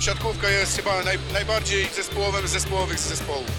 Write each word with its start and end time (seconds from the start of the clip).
siatkówka 0.00 0.48
jest 0.48 0.76
chyba 0.76 1.04
naj, 1.04 1.18
najbardziej 1.32 1.86
zespołowym 1.86 2.48
z 2.48 2.50
zespołowych 2.50 2.98
z 2.98 3.08
zespołów. 3.08 3.50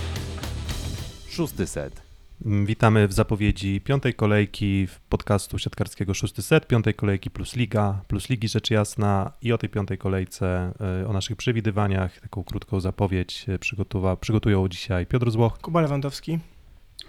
Szósty 1.30 1.68
set. 1.68 2.06
Witamy 2.42 3.08
w 3.08 3.14
zapowiedzi 3.14 3.82
piątej 3.82 4.14
kolejki 4.14 4.88
w 4.88 5.00
podcastu 5.00 5.60
siatkarskiego 5.60 6.14
Szósty 6.14 6.42
Set, 6.42 6.68
piątej 6.68 6.94
kolejki 6.94 7.30
plus 7.30 7.56
Liga, 7.56 8.02
plus 8.08 8.30
Ligi 8.30 8.48
rzecz 8.48 8.72
jasna 8.72 9.32
i 9.42 9.54
o 9.54 9.58
tej 9.58 9.70
piątej 9.70 9.98
kolejce, 9.98 10.74
y, 11.04 11.08
o 11.08 11.14
naszych 11.14 11.38
przewidywaniach, 11.38 12.20
taką 12.20 12.44
krótką 12.44 12.80
zapowiedź 12.80 13.46
y, 13.50 13.60
przygotowa, 13.60 14.16
przygotują 14.16 14.68
dzisiaj 14.68 15.06
Piotr 15.06 15.32
Złoch. 15.32 15.60
Kuba 15.60 15.82
Lewandowski. 15.82 16.40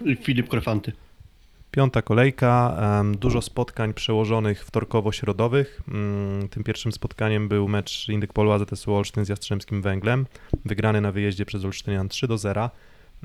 I 0.04 0.16
Filip 0.16 0.48
Krefanty. 0.48 0.92
Piąta 1.70 2.02
kolejka, 2.02 2.76
dużo 3.18 3.42
spotkań 3.42 3.94
przełożonych 3.94 4.64
wtorkowo-środowych. 4.64 5.80
Mm, 5.88 6.48
Tym 6.48 6.64
pierwszym 6.64 6.92
spotkaniem 6.92 7.48
był 7.48 7.68
mecz 7.68 8.08
Indyk 8.08 8.32
Polu 8.32 8.50
AZS 8.52 8.88
Olsztyn 8.88 9.24
z 9.24 9.28
Jastrzębskim 9.28 9.82
Węglem, 9.82 10.26
wygrany 10.64 11.00
na 11.00 11.12
wyjeździe 11.12 11.46
przez 11.46 11.64
Olsztynian 11.64 12.08
3 12.08 12.28
do 12.28 12.38
0. 12.38 12.70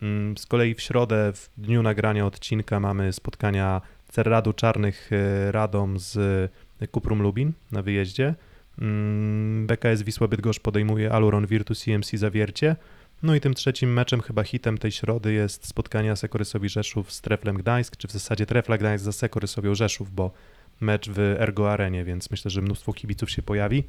Mm, 0.01 0.37
Z 0.37 0.45
kolei 0.45 0.75
w 0.75 0.81
środę, 0.81 1.33
w 1.33 1.49
dniu 1.57 1.83
nagrania 1.83 2.25
odcinka, 2.25 2.79
mamy 2.79 3.13
spotkania 3.13 3.81
Cerradu 4.09 4.53
Czarnych 4.53 5.09
e, 5.13 5.51
Radom 5.51 5.99
z 5.99 6.51
Kuprum 6.91 7.21
Lubin 7.21 7.51
na 7.71 7.81
wyjeździe. 7.81 8.35
Mm, 8.81 9.67
BKS 9.67 10.01
Wisła 10.01 10.27
Bydgoszcz 10.27 10.59
podejmuje 10.59 11.11
Aluron 11.11 11.47
Virtus 11.47 11.83
CMC 11.83 12.17
Zawiercie. 12.17 12.75
No 13.23 13.35
i 13.35 13.41
tym 13.41 13.53
trzecim 13.53 13.93
meczem, 13.93 14.21
chyba 14.21 14.43
hitem 14.43 14.77
tej 14.77 14.91
środy 14.91 15.33
jest 15.33 15.67
spotkanie 15.67 16.15
Sekorysowi 16.15 16.69
Rzeszów 16.69 17.11
z 17.11 17.21
Treflem 17.21 17.57
Gdańsk, 17.57 17.97
czy 17.97 18.07
w 18.07 18.11
zasadzie 18.11 18.45
Trefla 18.45 18.77
Gdańsk 18.77 19.03
za 19.05 19.11
Sekorysowią 19.11 19.75
Rzeszów, 19.75 20.15
bo 20.15 20.31
mecz 20.79 21.09
w 21.09 21.19
Ergo 21.19 21.71
Arenie, 21.71 22.03
więc 22.03 22.31
myślę, 22.31 22.51
że 22.51 22.61
mnóstwo 22.61 22.93
kibiców 22.93 23.31
się 23.31 23.41
pojawi. 23.41 23.83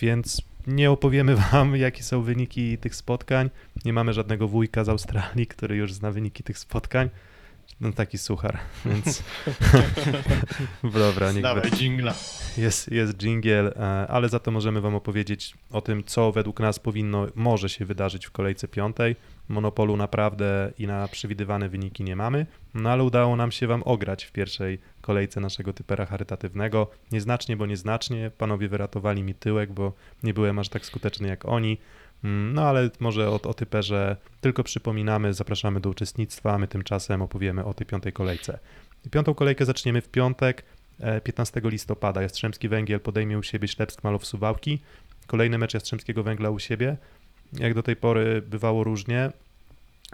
Więc 0.00 0.42
nie 0.66 0.90
opowiemy 0.90 1.36
wam, 1.52 1.76
jakie 1.76 2.02
są 2.02 2.22
wyniki 2.22 2.78
tych 2.78 2.94
spotkań. 2.94 3.50
Nie 3.84 3.92
mamy 3.92 4.12
żadnego 4.12 4.48
wujka 4.48 4.84
z 4.84 4.88
Australii, 4.88 5.46
który 5.46 5.76
już 5.76 5.92
zna 5.92 6.10
wyniki 6.12 6.42
tych 6.42 6.58
spotkań. 6.58 7.10
No 7.80 7.92
taki 7.92 8.18
suchar, 8.18 8.58
więc 8.86 9.22
dobra, 10.94 11.32
Dawaj, 11.42 11.70
dżingla. 11.70 12.14
jest, 12.58 12.92
jest 12.92 13.16
dżingiel, 13.16 13.66
e, 13.66 14.06
ale 14.08 14.28
za 14.28 14.38
to 14.38 14.50
możemy 14.50 14.80
Wam 14.80 14.94
opowiedzieć 14.94 15.54
o 15.70 15.80
tym, 15.80 16.04
co 16.04 16.32
według 16.32 16.60
nas 16.60 16.78
powinno, 16.78 17.26
może 17.34 17.68
się 17.68 17.84
wydarzyć 17.84 18.26
w 18.26 18.30
kolejce 18.30 18.68
piątej. 18.68 19.16
Monopolu 19.48 19.96
naprawdę 19.96 20.72
i 20.78 20.86
na 20.86 21.08
przewidywane 21.08 21.68
wyniki 21.68 22.04
nie 22.04 22.16
mamy, 22.16 22.46
no 22.74 22.90
ale 22.90 23.04
udało 23.04 23.36
nam 23.36 23.52
się 23.52 23.66
Wam 23.66 23.82
ograć 23.82 24.24
w 24.24 24.32
pierwszej 24.32 24.78
kolejce 25.00 25.40
naszego 25.40 25.72
typera 25.72 26.06
charytatywnego. 26.06 26.90
Nieznacznie, 27.12 27.56
bo 27.56 27.66
nieznacznie. 27.66 28.30
Panowie 28.38 28.68
wyratowali 28.68 29.22
mi 29.22 29.34
tyłek, 29.34 29.72
bo 29.72 29.92
nie 30.22 30.34
byłem 30.34 30.58
aż 30.58 30.68
tak 30.68 30.86
skuteczny 30.86 31.28
jak 31.28 31.44
oni. 31.44 31.78
Mm, 32.24 32.54
No 32.54 32.62
ale 32.62 32.90
może 33.00 33.30
o, 33.30 33.42
o 33.42 33.54
typerze 33.54 34.16
tylko 34.40 34.64
przypominamy, 34.64 35.34
zapraszamy 35.34 35.80
do 35.80 35.90
uczestnictwa, 35.90 36.58
my 36.58 36.68
tymczasem 36.68 37.22
opowiemy 37.22 37.64
o 37.64 37.74
tej 37.74 37.86
piątej 37.86 38.12
kolejce. 38.12 38.58
Piątą 39.10 39.34
kolejkę 39.34 39.64
zaczniemy 39.64 40.00
w 40.00 40.08
piątek. 40.08 40.64
E, 41.00 41.20
15 41.20 41.60
listopada 41.64 42.22
Jastrzębski 42.22 42.68
Węgiel 42.68 43.00
podejmie 43.00 43.38
u 43.38 43.42
siebie 43.42 43.68
Ślepsk 43.68 44.04
Malow 44.04 44.26
Suwałki. 44.26 44.78
Kolejny 45.26 45.58
mecz 45.58 45.74
Jastrzębskiego 45.74 46.22
Węgla 46.22 46.50
u 46.50 46.58
siebie. 46.58 46.96
Jak 47.52 47.74
do 47.74 47.82
tej 47.82 47.96
pory 47.96 48.42
bywało 48.42 48.84
różnie. 48.84 49.30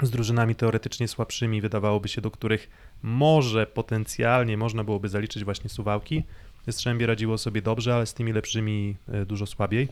Z 0.02 0.10
drużynami 0.10 0.54
teoretycznie 0.54 1.08
słabszymi, 1.08 1.60
wydawałoby 1.60 2.08
się, 2.08 2.20
do 2.20 2.30
których 2.30 2.70
może 3.02 3.66
potencjalnie 3.66 4.56
można 4.56 4.84
byłoby 4.84 5.08
zaliczyć 5.08 5.44
właśnie 5.44 5.70
Suwałki. 5.70 6.24
Jastrzębie 6.66 7.06
radziło 7.06 7.38
sobie 7.38 7.62
dobrze, 7.62 7.94
ale 7.94 8.06
z 8.06 8.14
tymi 8.14 8.32
lepszymi 8.32 8.96
e, 9.08 9.26
dużo 9.26 9.46
słabiej. 9.46 9.88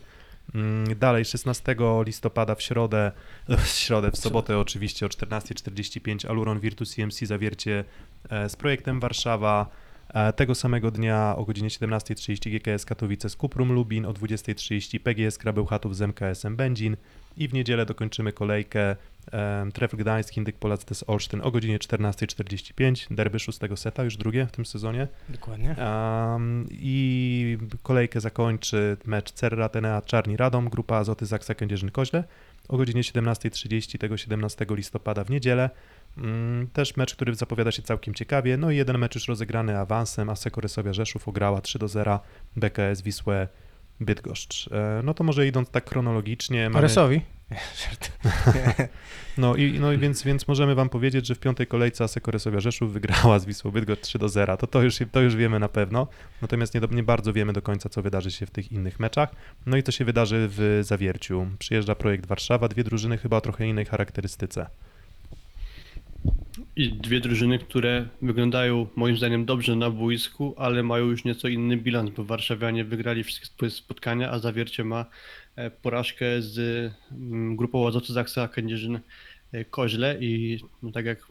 Mm, 0.53 0.95
Dalej, 0.99 1.25
16 1.25 1.75
listopada 2.05 2.55
w 2.55 2.61
środę, 2.61 3.11
w 3.63 3.67
środę, 3.67 4.11
w 4.11 4.17
sobotę 4.17 4.59
oczywiście 4.59 5.05
o 5.05 5.09
14.45 5.09 6.29
Aluron 6.29 6.59
Virtus 6.59 6.95
CMC 6.95 7.25
zawiercie 7.25 7.83
e, 8.29 8.49
z 8.49 8.55
projektem 8.55 8.99
Warszawa. 8.99 9.67
E, 10.13 10.33
Tego 10.33 10.55
samego 10.55 10.91
dnia 10.91 11.35
o 11.37 11.45
godzinie 11.45 11.69
17.30 11.69 12.59
GKS 12.59 12.85
Katowice 12.85 13.29
z 13.29 13.35
Kuprum 13.35 13.71
Lubin, 13.71 14.05
o 14.05 14.13
20.30 14.13 14.99
PGS 14.99 15.37
Krabełchatów 15.37 15.95
z 15.95 16.01
MKS-em 16.01 16.55
Będzin 16.55 16.97
i 17.37 17.47
w 17.47 17.53
niedzielę 17.53 17.85
dokończymy 17.85 18.33
kolejkę 18.33 18.95
Trefl 19.73 19.97
Gdańsk, 19.97 20.37
Indyk 20.37 20.55
Polacy 20.57 20.95
z 20.95 21.03
Olsztyn 21.07 21.41
o 21.43 21.51
godzinie 21.51 21.79
14.45, 21.79 23.15
derby 23.15 23.39
szóstego 23.39 23.77
seta, 23.77 24.03
już 24.03 24.17
drugie 24.17 24.45
w 24.45 24.51
tym 24.51 24.65
sezonie. 24.65 25.07
Dokładnie. 25.29 25.75
Um, 25.79 26.65
I 26.71 27.57
kolejkę 27.83 28.21
zakończy 28.21 28.97
mecz 29.05 29.31
Cerra 29.31 29.69
Tenea 29.69 30.01
Czarni 30.01 30.37
Radom, 30.37 30.69
grupa 30.69 30.97
Azoty 30.97 31.25
Zaksa 31.25 31.55
Kędzierzyn 31.55 31.91
Koźle 31.91 32.23
o 32.67 32.77
godzinie 32.77 33.01
17.30 33.01 33.97
tego 33.97 34.17
17 34.17 34.65
listopada 34.69 35.23
w 35.23 35.29
niedzielę. 35.29 35.69
Mm, 36.17 36.67
Też 36.67 36.97
mecz, 36.97 37.15
który 37.15 37.35
zapowiada 37.35 37.71
się 37.71 37.81
całkiem 37.81 38.13
ciekawie. 38.13 38.57
No 38.57 38.71
i 38.71 38.77
jeden 38.77 38.97
mecz 38.97 39.15
już 39.15 39.27
rozegrany 39.27 39.79
awansem. 39.79 40.29
Aseko 40.29 40.61
Rysowia 40.61 40.93
Rzeszów 40.93 41.27
ograła 41.27 41.61
3 41.61 41.79
do 41.79 41.87
0 41.87 42.19
BKS 42.55 43.01
Wisłę 43.01 43.47
Bydgoszcz. 43.99 44.67
E, 44.71 45.01
No 45.03 45.13
to 45.13 45.23
może 45.23 45.47
idąc 45.47 45.69
tak 45.69 45.89
chronologicznie. 45.89 46.63
mamy- 46.63 46.73
Parysowi. 46.73 47.21
no 49.37 49.55
i, 49.55 49.79
no 49.79 49.97
więc, 49.97 50.23
więc 50.23 50.47
możemy 50.47 50.75
wam 50.75 50.89
powiedzieć, 50.89 51.27
że 51.27 51.35
w 51.35 51.39
piątej 51.39 51.67
kolejce 51.67 52.03
Aseko 52.03 52.31
Rysowia 52.31 52.59
Rzeszów 52.59 52.93
wygrała 52.93 53.39
z 53.39 53.45
Wisłą 53.45 53.71
Bydgoszcz 53.71 54.01
3 54.01 54.19
do 54.19 54.29
0. 54.29 54.57
To, 54.57 54.67
to, 54.67 54.81
już, 54.81 54.99
to 55.11 55.21
już 55.21 55.35
wiemy 55.35 55.59
na 55.59 55.69
pewno. 55.69 56.07
Natomiast 56.41 56.73
nie, 56.73 56.81
nie 56.91 57.03
bardzo 57.03 57.33
wiemy 57.33 57.53
do 57.53 57.61
końca, 57.61 57.89
co 57.89 58.01
wydarzy 58.01 58.31
się 58.31 58.45
w 58.45 58.51
tych 58.51 58.71
innych 58.71 58.99
meczach. 58.99 59.29
No 59.65 59.77
i 59.77 59.83
co 59.83 59.91
się 59.91 60.05
wydarzy 60.05 60.47
w 60.49 60.79
Zawierciu. 60.83 61.47
Przyjeżdża 61.59 61.95
projekt 61.95 62.25
Warszawa, 62.25 62.67
dwie 62.67 62.83
drużyny 62.83 63.17
chyba 63.17 63.37
o 63.37 63.41
trochę 63.41 63.67
innej 63.67 63.85
charakterystyce. 63.85 64.69
I 66.77 66.89
dwie 66.93 67.19
drużyny, 67.19 67.59
które 67.59 68.07
wyglądają 68.21 68.87
moim 68.95 69.17
zdaniem 69.17 69.45
dobrze 69.45 69.75
na 69.75 69.89
boisku, 69.89 70.53
ale 70.57 70.83
mają 70.83 71.05
już 71.05 71.23
nieco 71.23 71.47
inny 71.47 71.77
bilans, 71.77 72.09
bo 72.09 72.23
warszawianie 72.23 72.85
wygrali 72.85 73.23
wszystkie 73.23 73.45
swoje 73.47 73.71
spotkania, 73.71 74.31
a 74.31 74.39
Zawiercie 74.39 74.83
ma 74.83 75.05
e, 75.55 75.71
porażkę 75.71 76.41
z 76.41 76.57
mm, 77.11 77.55
grupą 77.55 77.77
Łazoty 77.77 78.13
Zaksa 78.13 78.47
Kędzierzyn 78.47 78.99
e, 79.51 79.65
Koźle 79.65 80.17
i 80.19 80.59
no, 80.83 80.91
tak 80.91 81.05
jak 81.05 81.27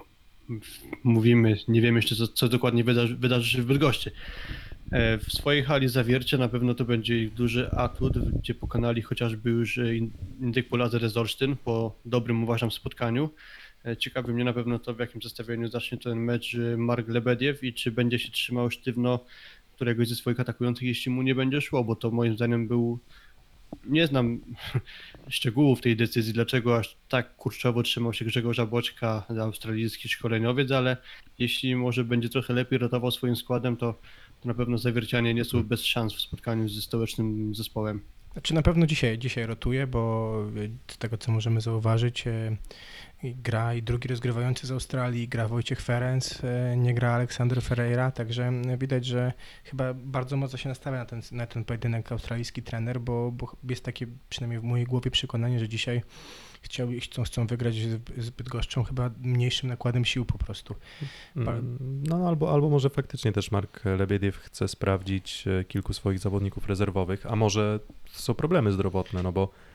mówimy, 1.04 1.56
nie 1.68 1.80
wiemy 1.80 1.98
jeszcze 1.98 2.16
co, 2.16 2.28
co 2.28 2.48
dokładnie 2.48 2.84
wydarzy, 2.84 3.16
wydarzy 3.16 3.50
się 3.50 3.62
w 3.62 3.66
Bydgoszczy. 3.66 4.10
E, 4.92 5.18
W 5.18 5.32
swojej 5.32 5.62
hali 5.62 5.88
Zawiercie 5.88 6.38
na 6.38 6.48
pewno 6.48 6.74
to 6.74 6.84
będzie 6.84 7.22
ich 7.22 7.34
duży 7.34 7.70
atut, 7.70 8.18
gdzie 8.18 8.54
pokonali 8.54 9.02
chociażby 9.02 9.50
już 9.50 9.76
In- 9.76 10.10
Indyk 10.40 10.68
Polazer 10.68 11.08
z 11.10 11.16
Olsztyn 11.16 11.56
po 11.64 11.94
dobrym 12.04 12.42
uważam 12.42 12.70
spotkaniu. 12.70 13.30
E, 13.86 13.96
Ciekawi 13.96 14.32
mnie 14.32 14.44
na 14.44 14.52
pewno 14.52 14.78
to, 14.78 14.94
w 14.94 14.98
jakim 14.98 15.22
zestawieniu 15.22 15.68
zacznie 15.68 15.98
ten 15.98 16.18
mecz 16.18 16.54
e, 16.54 16.76
Mark 16.76 17.08
Lebediew 17.08 17.64
i 17.64 17.74
czy 17.74 17.90
będzie 17.90 18.18
się 18.18 18.30
trzymał 18.30 18.70
sztywno 18.70 19.20
któregoś 19.74 20.08
ze 20.08 20.14
swoich 20.14 20.40
atakujących, 20.40 20.82
jeśli 20.82 21.12
mu 21.12 21.22
nie 21.22 21.34
będzie 21.34 21.60
szło, 21.60 21.84
bo 21.84 21.96
to 21.96 22.10
moim 22.10 22.36
zdaniem 22.36 22.68
był. 22.68 22.98
Nie 23.86 24.06
znam 24.06 24.40
szczegółów 25.28 25.80
tej 25.80 25.96
decyzji, 25.96 26.32
dlaczego 26.32 26.78
aż 26.78 26.96
tak 27.08 27.36
kurczowo 27.36 27.82
trzymał 27.82 28.12
się 28.12 28.24
Grzegorz 28.24 28.60
Boczka, 28.60 29.24
australijski 29.40 30.08
szkoleniowiec, 30.08 30.70
ale 30.70 30.96
jeśli 31.38 31.76
może 31.76 32.04
będzie 32.04 32.28
trochę 32.28 32.54
lepiej 32.54 32.78
rotował 32.78 33.10
swoim 33.10 33.36
składem, 33.36 33.76
to, 33.76 33.92
to 34.40 34.48
na 34.48 34.54
pewno 34.54 34.78
zawiercianie 34.78 35.34
nie 35.34 35.44
są 35.44 35.62
bez 35.62 35.84
szans 35.84 36.14
w 36.14 36.20
spotkaniu 36.20 36.68
ze 36.68 36.82
stołecznym 36.82 37.54
zespołem. 37.54 38.00
Znaczy 38.34 38.54
na 38.54 38.62
pewno 38.62 38.86
dzisiaj, 38.86 39.18
dzisiaj 39.18 39.46
rotuje, 39.46 39.86
bo 39.86 40.34
y, 40.56 40.70
z 40.88 40.98
tego 40.98 41.18
co 41.18 41.32
możemy 41.32 41.60
zauważyć, 41.60 42.26
y, 42.26 42.56
gra 43.32 43.74
i 43.74 43.82
drugi 43.82 44.08
rozgrywający 44.08 44.66
z 44.66 44.70
Australii, 44.70 45.28
gra 45.28 45.48
Wojciech 45.48 45.80
Ferenc, 45.80 46.40
y, 46.44 46.76
nie 46.76 46.94
gra 46.94 47.12
Aleksander 47.12 47.62
Ferreira, 47.62 48.10
także 48.10 48.52
widać, 48.78 49.06
że 49.06 49.32
chyba 49.64 49.94
bardzo 49.94 50.36
mocno 50.36 50.58
się 50.58 50.68
nastawia 50.68 50.98
na 50.98 51.04
ten, 51.04 51.22
na 51.32 51.46
ten 51.46 51.64
pojedynek 51.64 52.12
australijski 52.12 52.62
trener, 52.62 53.00
bo, 53.00 53.32
bo 53.32 53.56
jest 53.68 53.84
takie 53.84 54.06
przynajmniej 54.28 54.60
w 54.60 54.64
mojej 54.64 54.86
głowie 54.86 55.10
przekonanie, 55.10 55.58
że 55.58 55.68
dzisiaj 55.68 56.02
chciał, 56.64 56.88
chcą, 57.00 57.22
chcą 57.22 57.46
wygrać 57.46 57.74
z, 58.18 58.30
Bydgoszczą 58.30 58.84
chyba 58.84 59.10
mniejszym 59.20 59.68
nakładem 59.68 60.04
sił 60.04 60.24
po 60.24 60.38
prostu. 60.38 60.74
Mm, 61.36 62.02
No 62.08 62.28
albo, 62.28 62.52
albo 62.52 62.68
może 62.68 62.90
faktycznie 62.90 63.32
też 63.32 63.50
Mark 63.50 63.84
Lebiediew 63.84 64.36
chce 64.36 64.68
sprawdzić 64.68 65.44
e, 65.46 65.64
kilku 65.64 65.92
swoich 65.92 66.18
zawodników 66.18 66.66
rezerwowych, 66.66 67.26
a 67.26 67.36
może 67.36 67.80
są 68.06 68.34
problemy 68.34 68.72
zdrowotne, 68.72 69.22
no 69.22 69.32
bo, 69.32 69.42
e, 69.42 69.73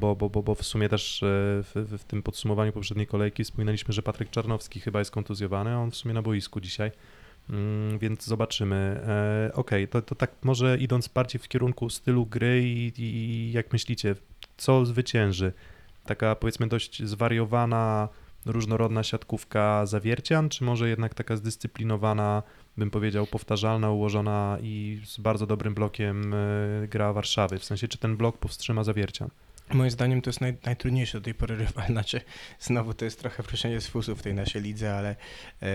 bo, 0.00 0.16
bo, 0.16 0.30
bo, 0.30 0.42
bo 0.42 0.54
w 0.54 0.62
sumie 0.62 0.88
też 0.88 1.22
e, 1.22 1.26
w, 1.26 1.72
w- 1.74 2.04
tym 2.04 2.22
podsumowaniu 2.22 2.72
poprzedniej 2.72 3.06
kolejki 3.06 3.44
wspominaliśmy, 3.44 3.94
że 3.94 4.02
Patryk 4.02 4.30
Czarnowski 4.30 4.80
chyba 4.80 4.98
jest 4.98 5.10
kontuzjowany, 5.10 5.70
a 5.70 5.76
on 5.78 5.90
w 5.90 5.96
sumie 5.96 6.14
na 6.14 6.22
boisku 6.22 6.60
dzisiaj. 6.60 6.90
Mm, 7.50 7.98
Więc 7.98 8.24
zobaczymy. 8.24 8.76
E, 9.46 9.50
Okej, 9.54 9.88
to, 9.88 10.02
to 10.02 10.14
tak 10.14 10.30
może 10.42 10.78
idąc 10.78 11.08
bardziej 11.08 11.40
w 11.40 11.48
kierunku 11.48 11.90
stylu 11.90 12.26
gry 12.26 12.62
i, 12.64 12.92
i 12.98 13.52
jak 13.52 13.72
myślicie, 13.72 14.14
co 14.56 14.86
zwycięży? 14.86 15.52
Taka 16.06 16.34
powiedzmy 16.34 16.66
dość 16.68 17.02
zwariowana, 17.02 18.08
różnorodna 18.46 19.02
siatkówka 19.02 19.86
zawiercian, 19.86 20.48
czy 20.48 20.64
może 20.64 20.88
jednak 20.88 21.14
taka 21.14 21.36
zdyscyplinowana, 21.36 22.42
bym 22.76 22.90
powiedział, 22.90 23.26
powtarzalna, 23.26 23.90
ułożona 23.90 24.58
i 24.62 25.00
z 25.04 25.18
bardzo 25.20 25.46
dobrym 25.46 25.74
blokiem 25.74 26.34
e, 26.34 26.88
gra 26.88 27.12
Warszawy? 27.12 27.58
W 27.58 27.64
sensie, 27.64 27.88
czy 27.88 27.98
ten 27.98 28.16
blok 28.16 28.38
powstrzyma 28.38 28.84
zawiercian? 28.84 29.28
Moim 29.74 29.90
zdaniem 29.90 30.22
to 30.22 30.30
jest 30.30 30.40
naj, 30.40 30.54
najtrudniejszy 30.64 31.18
do 31.18 31.24
tej 31.24 31.34
pory 31.34 31.56
rywal. 31.56 31.86
Znaczy, 31.86 32.20
znowu 32.60 32.94
to 32.94 33.04
jest 33.04 33.20
trochę 33.20 33.42
proszenie 33.42 33.80
z 33.80 33.86
fusów 33.86 34.18
w 34.18 34.22
tej 34.22 34.34
naszej 34.34 34.62
lidze, 34.62 34.94
ale 34.94 35.16
e, 35.62 35.66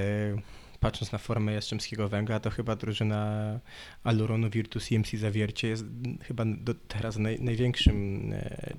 patrząc 0.79 1.11
na 1.11 1.17
formę 1.17 1.53
Jastrzębskiego 1.53 2.09
Węgla, 2.09 2.39
to 2.39 2.49
chyba 2.49 2.75
drużyna 2.75 3.59
Aluronu 4.03 4.49
Virtus 4.49 4.91
IMC 4.91 5.13
Zawiercie 5.13 5.67
jest 5.67 5.85
chyba 6.23 6.43
do 6.45 6.73
teraz 6.73 7.17
naj, 7.17 7.41
największym 7.41 8.29
e, 8.33 8.73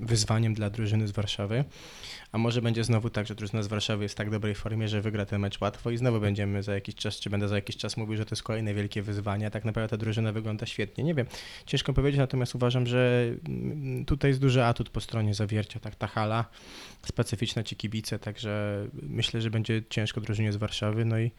wyzwaniem 0.00 0.54
dla 0.54 0.70
drużyny 0.70 1.08
z 1.08 1.10
Warszawy. 1.10 1.64
A 2.32 2.38
może 2.38 2.62
będzie 2.62 2.84
znowu 2.84 3.10
tak, 3.10 3.26
że 3.26 3.34
drużyna 3.34 3.62
z 3.62 3.66
Warszawy 3.66 4.02
jest 4.02 4.14
w 4.14 4.18
tak 4.18 4.30
dobrej 4.30 4.54
formie, 4.54 4.88
że 4.88 5.00
wygra 5.00 5.26
ten 5.26 5.40
mecz 5.40 5.60
łatwo 5.60 5.90
i 5.90 5.96
znowu 5.96 6.20
będziemy 6.20 6.62
za 6.62 6.74
jakiś 6.74 6.94
czas, 6.94 7.20
czy 7.20 7.30
będę 7.30 7.48
za 7.48 7.54
jakiś 7.54 7.76
czas 7.76 7.96
mówił, 7.96 8.16
że 8.16 8.24
to 8.24 8.34
jest 8.34 8.42
kolejne 8.42 8.74
wielkie 8.74 9.02
wyzwanie, 9.02 9.50
tak 9.50 9.64
naprawdę 9.64 9.88
ta 9.88 9.96
drużyna 9.96 10.32
wygląda 10.32 10.66
świetnie. 10.66 11.04
Nie 11.04 11.14
wiem, 11.14 11.26
ciężko 11.66 11.92
powiedzieć, 11.92 12.18
natomiast 12.18 12.54
uważam, 12.54 12.86
że 12.86 13.30
mm, 13.48 14.04
tutaj 14.04 14.30
jest 14.30 14.40
duży 14.40 14.64
atut 14.64 14.90
po 14.90 15.00
stronie 15.00 15.34
Zawiercia, 15.34 15.80
tak 15.80 15.94
ta 15.94 16.06
hala, 16.06 16.44
specyficzne 17.06 17.64
ci 17.64 17.76
kibice, 17.76 18.18
także 18.18 18.86
myślę, 19.02 19.40
że 19.40 19.50
będzie 19.50 19.82
ciężko 19.90 20.20
drużynie 20.20 20.52
z 20.52 20.56
Warszawy, 20.56 21.04
no 21.04 21.18
i 21.18 21.30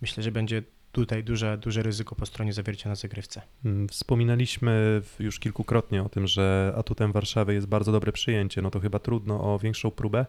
myślę, 0.00 0.22
że 0.22 0.32
będzie 0.32 0.62
tutaj 0.92 1.24
duże, 1.24 1.58
duże 1.58 1.82
ryzyko 1.82 2.14
po 2.14 2.26
stronie 2.26 2.52
Zawiercia 2.52 2.88
na 2.88 2.94
zagrywce. 2.94 3.42
Mm, 3.64 3.88
Wspominaliśmy 3.88 5.02
już 5.20 5.38
kilkukrotnie 5.38 6.02
o 6.02 6.08
tym, 6.08 6.26
że 6.26 6.74
atutem 6.76 7.12
Warszawy 7.12 7.54
jest 7.54 7.66
bardzo 7.66 7.92
dobre 7.92 8.12
przyjęcie. 8.12 8.62
No 8.62 8.70
to 8.70 8.80
chyba 8.80 8.98
trudno 8.98 9.54
o 9.54 9.58
większą 9.58 9.90
próbę 9.90 10.26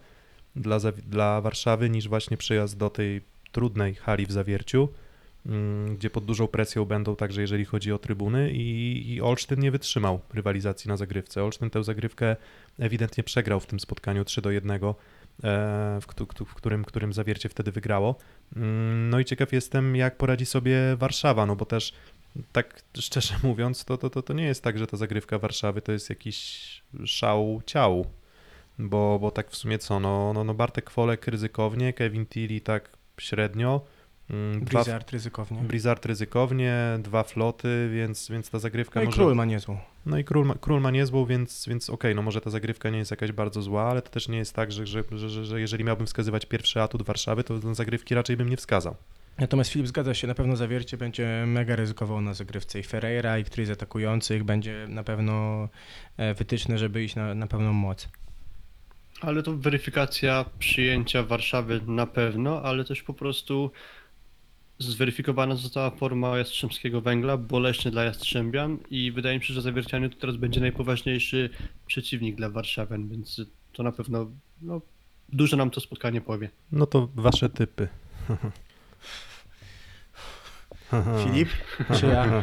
dla, 0.55 0.79
dla 1.07 1.41
Warszawy 1.41 1.89
niż 1.89 2.07
właśnie 2.07 2.37
przyjazd 2.37 2.77
do 2.77 2.89
tej 2.89 3.21
trudnej 3.51 3.95
hali 3.95 4.25
w 4.25 4.31
Zawierciu, 4.31 4.89
mm, 5.45 5.95
gdzie 5.95 6.09
pod 6.09 6.25
dużą 6.25 6.47
presją 6.47 6.85
będą 6.85 7.15
także 7.15 7.41
jeżeli 7.41 7.65
chodzi 7.65 7.91
o 7.91 7.97
trybuny 7.97 8.51
i, 8.51 9.13
i 9.13 9.21
Olsztyn 9.21 9.59
nie 9.59 9.71
wytrzymał 9.71 10.19
rywalizacji 10.33 10.87
na 10.87 10.97
zagrywce. 10.97 11.43
Olsztyn 11.43 11.69
tę 11.69 11.83
zagrywkę 11.83 12.35
ewidentnie 12.79 13.23
przegrał 13.23 13.59
w 13.59 13.65
tym 13.65 13.79
spotkaniu 13.79 14.25
3 14.25 14.41
do 14.41 14.51
1, 14.51 14.71
e, 14.71 15.99
w 16.01 16.55
którym, 16.55 16.85
którym 16.85 17.13
Zawiercie 17.13 17.49
wtedy 17.49 17.71
wygrało. 17.71 18.15
Mm, 18.55 19.09
No 19.09 19.19
i 19.19 19.25
ciekaw 19.25 19.53
jestem, 19.53 19.95
jak 19.95 20.17
poradzi 20.17 20.45
sobie 20.45 20.95
Warszawa, 20.95 21.45
no 21.45 21.55
bo 21.55 21.65
też 21.65 21.93
tak 22.51 22.81
szczerze 22.99 23.35
mówiąc, 23.43 23.85
to, 23.85 23.97
to, 23.97 24.09
to, 24.09 24.21
to 24.21 24.33
nie 24.33 24.45
jest 24.45 24.63
tak, 24.63 24.77
że 24.77 24.87
ta 24.87 24.97
zagrywka 24.97 25.39
Warszawy 25.39 25.81
to 25.81 25.91
jest 25.91 26.09
jakiś 26.09 26.81
szał 27.05 27.61
ciał, 27.65 28.05
bo, 28.79 29.19
bo 29.19 29.31
tak 29.31 29.51
w 29.51 29.55
sumie 29.55 29.79
co, 29.79 29.99
no, 29.99 30.33
no, 30.33 30.43
no 30.43 30.53
Bartek 30.53 30.89
Folek 30.89 31.27
ryzykownie, 31.27 31.93
Kevin 31.93 32.25
Tilly 32.25 32.61
tak 32.61 32.89
średnio, 33.19 33.81
dwa- 34.29 34.65
Blizzard 34.65 35.11
ryzykownie. 35.11 35.61
Blizzard 35.61 36.05
ryzykownie, 36.05 36.75
dwa 36.99 37.23
floty, 37.23 37.89
więc, 37.93 38.29
więc 38.29 38.49
ta 38.49 38.59
zagrywka 38.59 38.99
No 38.99 39.03
i 39.03 39.05
może... 39.05 39.17
Król 39.17 39.35
ma 39.35 39.45
niezłą. 39.45 39.77
No 40.05 40.17
i 40.17 40.23
król 40.23 40.45
ma, 40.45 40.55
król 40.61 40.81
ma 40.81 40.91
niezłą, 40.91 41.25
więc, 41.25 41.65
więc 41.69 41.89
okej, 41.89 42.15
no 42.15 42.21
może 42.21 42.41
ta 42.41 42.49
zagrywka 42.49 42.89
nie 42.89 42.97
jest 42.97 43.11
jakaś 43.11 43.31
bardzo 43.31 43.61
zła, 43.61 43.83
ale 43.83 44.01
to 44.01 44.09
też 44.09 44.27
nie 44.27 44.37
jest 44.37 44.53
tak, 44.53 44.71
że, 44.71 44.87
że, 44.87 45.03
że, 45.11 45.29
że, 45.29 45.45
że 45.45 45.59
jeżeli 45.59 45.83
miałbym 45.83 46.07
wskazywać 46.07 46.45
pierwszy 46.45 46.81
atut 46.81 47.01
Warszawy, 47.01 47.43
to 47.43 47.53
na 47.53 47.73
zagrywki 47.73 48.15
raczej 48.15 48.37
bym 48.37 48.49
nie 48.49 48.57
wskazał. 48.57 48.95
Natomiast 49.37 49.71
Filip 49.71 49.87
zgadza 49.87 50.13
się, 50.13 50.27
na 50.27 50.35
pewno 50.35 50.55
Zawiercie 50.55 50.97
będzie 50.97 51.43
mega 51.47 51.75
ryzykował 51.75 52.21
na 52.21 52.33
zagrywce 52.33 52.79
i 52.79 52.83
Ferreira, 52.83 53.37
i 53.37 53.43
któryś 53.43 53.67
z 53.67 53.71
atakujących 53.71 54.43
będzie 54.43 54.87
na 54.89 55.03
pewno 55.03 55.67
e, 56.17 56.33
wytyczny, 56.33 56.77
żeby 56.77 57.03
iść 57.03 57.15
na, 57.15 57.35
na 57.35 57.47
pełną 57.47 57.73
moc. 57.73 58.09
Ale 59.21 59.43
to 59.43 59.53
weryfikacja 59.57 60.45
przyjęcia 60.59 61.23
Warszawy 61.23 61.81
na 61.87 62.07
pewno, 62.07 62.61
ale 62.61 62.85
też 62.85 63.03
po 63.03 63.13
prostu 63.13 63.71
zweryfikowana 64.79 65.55
została 65.55 65.89
forma 65.91 66.37
Jastrzębskiego 66.37 67.01
Węgla, 67.01 67.37
boleśnie 67.37 67.91
dla 67.91 68.03
Jastrzębian 68.03 68.77
i 68.89 69.11
wydaje 69.11 69.37
mi 69.37 69.43
się, 69.43 69.53
że 69.53 69.61
Zawiercianie 69.61 70.09
to 70.09 70.15
teraz 70.19 70.35
będzie 70.35 70.61
najpoważniejszy 70.61 71.49
przeciwnik 71.87 72.35
dla 72.35 72.49
Warszawian, 72.49 73.07
więc 73.07 73.41
to 73.73 73.83
na 73.83 73.91
pewno 73.91 74.31
no, 74.61 74.81
dużo 75.29 75.57
nam 75.57 75.69
to 75.69 75.81
spotkanie 75.81 76.21
powie. 76.21 76.49
No 76.71 76.85
to 76.85 77.09
wasze 77.15 77.49
typy. 77.49 77.87
Filip, 81.23 81.49
czy 81.99 82.05
ja? 82.05 82.41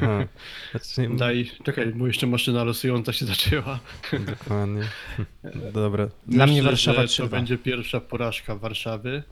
Znaczy, 0.71 1.11
Daj, 1.19 1.51
czekaj, 1.65 1.93
bo 1.95 2.07
jeszcze 2.07 2.27
maszyna 2.27 2.65
losująca 2.65 3.13
się 3.13 3.27
zaczęła. 3.27 3.81
Dokładnie. 4.27 4.83
Dobra. 5.73 6.09
Dla 6.27 6.47
mnie 6.47 6.55
Myślę, 6.55 6.71
Warszawa 6.71 7.07
że 7.07 7.17
to 7.17 7.27
3-2. 7.27 7.29
będzie 7.31 7.59
pierwsza 7.59 8.01
porażka 8.01 8.57
Warszawy. 8.57 9.23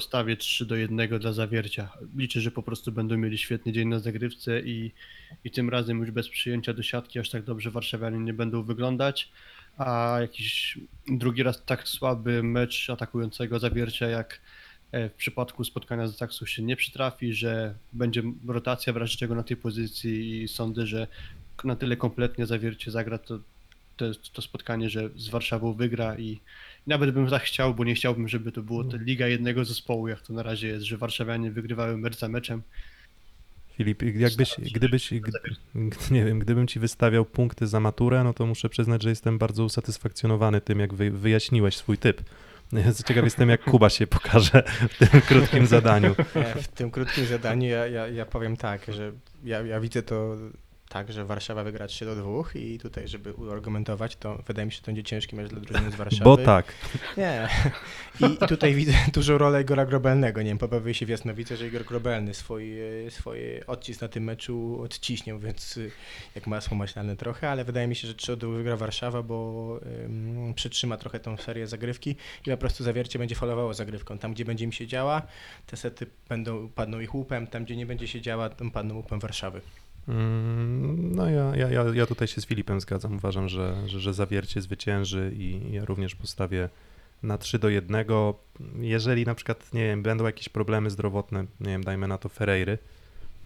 Postawię 0.00 0.36
3 0.36 0.66
do 0.66 0.76
1 0.76 1.18
dla 1.18 1.32
zawiercia. 1.32 1.88
Liczę, 2.16 2.40
że 2.40 2.50
po 2.50 2.62
prostu 2.62 2.92
będą 2.92 3.16
mieli 3.16 3.38
świetny 3.38 3.72
dzień 3.72 3.88
na 3.88 3.98
zagrywce 3.98 4.60
i, 4.60 4.92
i 5.44 5.50
tym 5.50 5.70
razem 5.70 5.98
już 5.98 6.10
bez 6.10 6.28
przyjęcia 6.28 6.72
do 6.72 6.82
siatki 6.82 7.18
aż 7.18 7.30
tak 7.30 7.42
dobrze 7.42 7.70
warszawianie 7.70 8.18
nie 8.18 8.32
będą 8.32 8.62
wyglądać. 8.62 9.30
A 9.78 10.16
jakiś 10.20 10.78
drugi 11.08 11.42
raz 11.42 11.64
tak 11.64 11.88
słaby 11.88 12.42
mecz 12.42 12.90
atakującego 12.90 13.58
zawiercia 13.58 14.08
jak 14.08 14.40
e, 14.92 15.08
w 15.08 15.12
przypadku 15.12 15.64
spotkania 15.64 16.06
z 16.08 16.16
Zaksą 16.16 16.46
się 16.46 16.62
nie 16.62 16.76
przytrafi, 16.76 17.34
że 17.34 17.74
będzie 17.92 18.22
rotacja 18.46 18.92
w 18.92 18.96
razie 18.96 19.16
czego 19.16 19.34
na 19.34 19.42
tej 19.42 19.56
pozycji 19.56 20.42
i 20.42 20.48
sądzę, 20.48 20.86
że 20.86 21.06
na 21.64 21.76
tyle 21.76 21.96
kompletnie 21.96 22.46
zawiercie 22.46 22.90
zagra 22.90 23.18
to, 23.18 23.38
to, 23.96 24.04
to 24.32 24.42
spotkanie, 24.42 24.90
że 24.90 25.10
z 25.16 25.28
Warszawą 25.28 25.72
wygra 25.72 26.18
i 26.18 26.40
nawet 26.86 27.10
bym 27.10 27.28
tak 27.28 27.42
chciał, 27.42 27.74
bo 27.74 27.84
nie 27.84 27.94
chciałbym, 27.94 28.28
żeby 28.28 28.52
to 28.52 28.62
było 28.62 28.84
to 28.84 28.96
liga 28.96 29.26
jednego 29.26 29.64
zespołu, 29.64 30.08
jak 30.08 30.20
to 30.20 30.32
na 30.32 30.42
razie 30.42 30.68
jest, 30.68 30.84
że 30.84 30.96
warszawianie 30.96 31.50
wygrywają 31.50 31.96
mecz 31.96 32.18
za 32.18 32.28
meczem. 32.28 32.62
Filip, 33.76 34.02
jakbyś, 34.02 34.56
gdybyś, 34.74 35.14
gdy, 35.14 35.30
zawiercie. 35.32 36.14
nie 36.14 36.24
wiem, 36.24 36.38
gdybym 36.38 36.66
ci 36.66 36.80
wystawiał 36.80 37.24
punkty 37.24 37.66
za 37.66 37.80
maturę, 37.80 38.24
no 38.24 38.34
to 38.34 38.46
muszę 38.46 38.68
przyznać, 38.68 39.02
że 39.02 39.08
jestem 39.08 39.38
bardzo 39.38 39.64
usatysfakcjonowany 39.64 40.60
tym, 40.60 40.80
jak 40.80 40.94
wy, 40.94 41.10
wyjaśniłeś 41.10 41.76
swój 41.76 41.98
typ. 41.98 42.22
Ciekaw 43.06 43.24
jestem, 43.24 43.48
jak 43.48 43.64
Kuba 43.64 43.90
się 43.90 44.06
pokaże 44.06 44.62
w 44.90 44.98
tym 44.98 45.20
krótkim 45.28 45.66
zadaniu. 45.66 46.14
W 46.62 46.68
tym 46.68 46.90
krótkim 46.90 47.26
zadaniu 47.26 47.68
ja, 47.68 47.86
ja, 47.86 48.08
ja 48.08 48.26
powiem 48.26 48.56
tak, 48.56 48.86
że 48.88 49.12
ja, 49.44 49.60
ja 49.60 49.80
widzę 49.80 50.02
to 50.02 50.36
tak, 50.90 51.12
że 51.12 51.24
Warszawa 51.24 51.64
wygra 51.64 51.86
3 51.86 52.04
do 52.04 52.16
2 52.16 52.30
i 52.54 52.78
tutaj, 52.78 53.08
żeby 53.08 53.32
uargumentować, 53.32 54.16
to 54.16 54.42
wydaje 54.46 54.66
mi 54.66 54.72
się, 54.72 54.76
że 54.76 54.82
to 54.82 54.86
będzie 54.86 55.02
ciężki 55.02 55.36
mecz 55.36 55.48
dla 55.50 55.60
drużyny 55.60 55.90
z 55.90 55.94
Warszawy. 55.94 56.24
Bo 56.24 56.36
tak. 56.36 56.74
Nie. 57.16 57.48
I, 58.20 58.24
I 58.44 58.48
tutaj 58.48 58.74
widzę 58.74 58.92
dużą 59.12 59.38
rolę 59.38 59.62
Igora 59.62 59.86
Grobelnego. 59.86 60.42
Nie 60.42 60.48
wiem, 60.48 60.58
pobawię 60.58 60.94
się 60.94 61.06
w 61.06 61.08
Jasnowice, 61.08 61.56
że 61.56 61.66
Igor 61.66 61.84
Grobelny 61.84 62.34
swój, 62.34 62.80
e, 63.06 63.10
swoje 63.10 63.66
odcisk 63.66 64.00
na 64.00 64.08
tym 64.08 64.24
meczu 64.24 64.82
odciśnie, 64.82 65.38
więc 65.38 65.76
y, 65.76 65.90
jak 66.34 66.46
masło 66.46 66.76
maślane 66.76 67.16
trochę, 67.16 67.50
ale 67.50 67.64
wydaje 67.64 67.88
mi 67.88 67.96
się, 67.96 68.08
że 68.08 68.14
3 68.14 68.36
do 68.36 68.46
2 68.46 68.56
wygra 68.56 68.76
Warszawa, 68.76 69.22
bo 69.22 69.80
ym, 70.04 70.54
przytrzyma 70.54 70.96
trochę 70.96 71.20
tą 71.20 71.36
serię 71.36 71.66
zagrywki 71.66 72.16
i 72.46 72.50
po 72.50 72.56
prostu 72.56 72.84
zawiercie 72.84 73.18
będzie 73.18 73.34
falowało 73.34 73.74
zagrywką. 73.74 74.18
Tam, 74.18 74.34
gdzie 74.34 74.44
będzie 74.44 74.64
im 74.64 74.72
się 74.72 74.86
działa, 74.86 75.22
te 75.66 75.76
sety 75.76 76.06
będą, 76.28 76.68
padną 76.68 77.00
ich 77.00 77.14
łupem, 77.14 77.46
tam, 77.46 77.64
gdzie 77.64 77.76
nie 77.76 77.86
będzie 77.86 78.08
się 78.08 78.20
działa, 78.20 78.48
tam 78.48 78.70
padną 78.70 78.94
łupem 78.94 79.20
Warszawy. 79.20 79.60
Mm, 80.08 81.14
No 81.14 81.30
ja, 81.30 81.56
ja, 81.56 81.84
ja, 81.94 82.06
tutaj 82.06 82.28
się 82.28 82.40
z 82.40 82.46
Filipem 82.46 82.80
zgadzam. 82.80 83.16
Uważam, 83.16 83.48
że, 83.48 83.88
że, 83.88 84.00
że 84.00 84.14
zawiercie 84.14 84.60
zwycięży 84.60 85.32
i 85.36 85.72
ja 85.72 85.84
również 85.84 86.14
postawię 86.14 86.68
na 87.22 87.38
3 87.38 87.58
do 87.58 87.68
1. 87.68 88.06
Jeżeli 88.80 89.24
na 89.24 89.34
przykład, 89.34 89.74
nie 89.74 89.84
wiem, 89.84 90.02
będą 90.02 90.24
jakieś 90.24 90.48
problemy 90.48 90.90
zdrowotne, 90.90 91.44
nie 91.60 91.70
wiem, 91.70 91.84
dajmy 91.84 92.08
na 92.08 92.18
to 92.18 92.28
Ferreiry, 92.28 92.78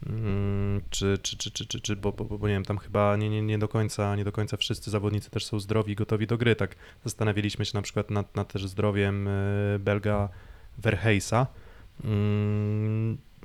mm, 0.07 0.81
czy, 0.91 1.19
czy, 1.23 1.37
czy, 1.37 1.51
czy, 1.51 1.67
czy, 1.67 1.81
czy 1.81 1.97
bo, 1.97 2.13
bo, 2.13 2.25
bo 2.25 2.49
nie 2.49 2.55
wiem, 2.55 2.65
tam 2.65 2.79
chyba 2.79 3.17
nie, 3.17 3.31
nie, 3.31 3.43
nie, 3.43 3.59
do 3.59 3.69
końca, 3.69 4.17
nie 4.17 4.25
do 4.25 4.33
końca 4.33 4.57
wszyscy 4.57 4.91
zawodnicy 4.91 5.31
też 5.31 5.45
są 5.45 5.61
zdrowi 5.61 5.93
i 5.93 5.97
gotowi 5.97 6.27
do 6.27 6.39
gry. 6.39 6.57
Tak 6.57 6.77
zastanawialiśmy 7.05 7.65
się 7.65 7.73
na 7.75 7.83
przykład 7.83 8.11
nad, 8.11 8.37
nad 8.37 8.53
też 8.53 8.67
zdrowiem 8.67 9.29
e, 9.29 9.79
Belga 9.79 10.29
Verheisa. 10.79 11.47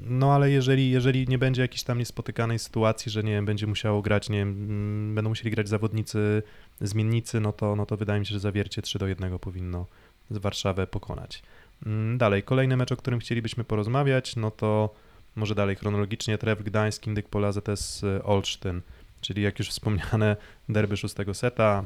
No 0.01 0.33
ale 0.33 0.51
jeżeli, 0.51 0.91
jeżeli 0.91 1.27
nie 1.27 1.37
będzie 1.37 1.61
jakiejś 1.61 1.83
tam 1.83 1.99
niespotykanej 1.99 2.59
sytuacji, 2.59 3.11
że 3.11 3.23
nie 3.23 3.31
wiem, 3.31 3.45
będzie 3.45 3.67
musiało 3.67 4.01
grać, 4.01 4.29
nie 4.29 4.37
wiem, 4.37 4.49
mm, 4.49 5.15
będą 5.15 5.29
musieli 5.29 5.51
grać 5.51 5.69
zawodnicy 5.69 6.43
zmiennicy, 6.81 7.39
no 7.39 7.53
to, 7.53 7.75
no 7.75 7.85
to 7.85 7.97
wydaje 7.97 8.19
mi 8.19 8.25
się, 8.25 8.33
że 8.33 8.39
zawiercie 8.39 8.81
3 8.81 8.99
do 8.99 9.07
1 9.07 9.39
powinno 9.39 9.85
Warszawę 10.31 10.87
pokonać. 10.87 11.43
Mm, 11.85 12.17
Dalej, 12.17 12.43
kolejny 12.43 12.77
mecz, 12.77 12.91
o 12.91 12.97
którym 12.97 13.19
chcielibyśmy 13.19 13.63
porozmawiać, 13.63 14.35
no 14.35 14.51
to 14.51 14.93
może 15.35 15.55
dalej 15.55 15.75
chronologicznie 15.75 16.37
Tref 16.37 16.63
Gdańsk, 16.63 17.07
Indyk 17.07 17.29
Pola 17.29 17.51
ZS 17.51 18.05
Olsztyn, 18.23 18.81
czyli 19.21 19.41
jak 19.41 19.59
już 19.59 19.69
wspomniane 19.69 20.35
derby 20.69 20.97
szóstego 20.97 21.33
seta, 21.33 21.85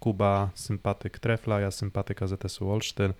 Kuba 0.00 0.50
sympatyk 0.54 1.18
Trefla, 1.18 1.60
ja 1.60 1.70
sympatyk 1.70 2.22
AZS-u 2.22 2.70
Olsztyn. 2.70 3.12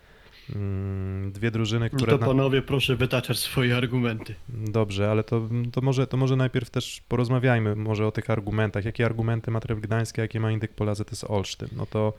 Mm, 0.54 1.32
Dwie 1.32 1.50
drużyny, 1.50 1.90
No 1.92 1.96
które... 1.96 2.12
to 2.12 2.18
na- 2.18 2.26
panowie 2.26 2.62
proszę 2.62 2.96
wytaczać 2.96 3.38
swoje 3.38 3.76
argumenty. 3.76 4.34
Dobrze, 4.48 5.10
ale 5.10 5.24
to, 5.24 5.48
to, 5.72 5.80
może, 5.80 6.06
to 6.06 6.16
może 6.16 6.36
najpierw 6.36 6.70
też 6.70 7.02
porozmawiajmy 7.08 7.76
może 7.76 8.06
o 8.06 8.12
tych 8.12 8.30
argumentach. 8.30 8.84
Jakie 8.84 9.06
argumenty 9.06 9.50
ma 9.50 9.60
Tref 9.60 9.80
Gdańsk, 9.80 10.18
jakie 10.18 10.40
ma 10.40 10.50
Indyk 10.50 10.72
Pola 10.74 10.94
ZS 10.94 11.24
Olsztyn? 11.24 11.68
No 11.76 11.86
to 11.86 12.12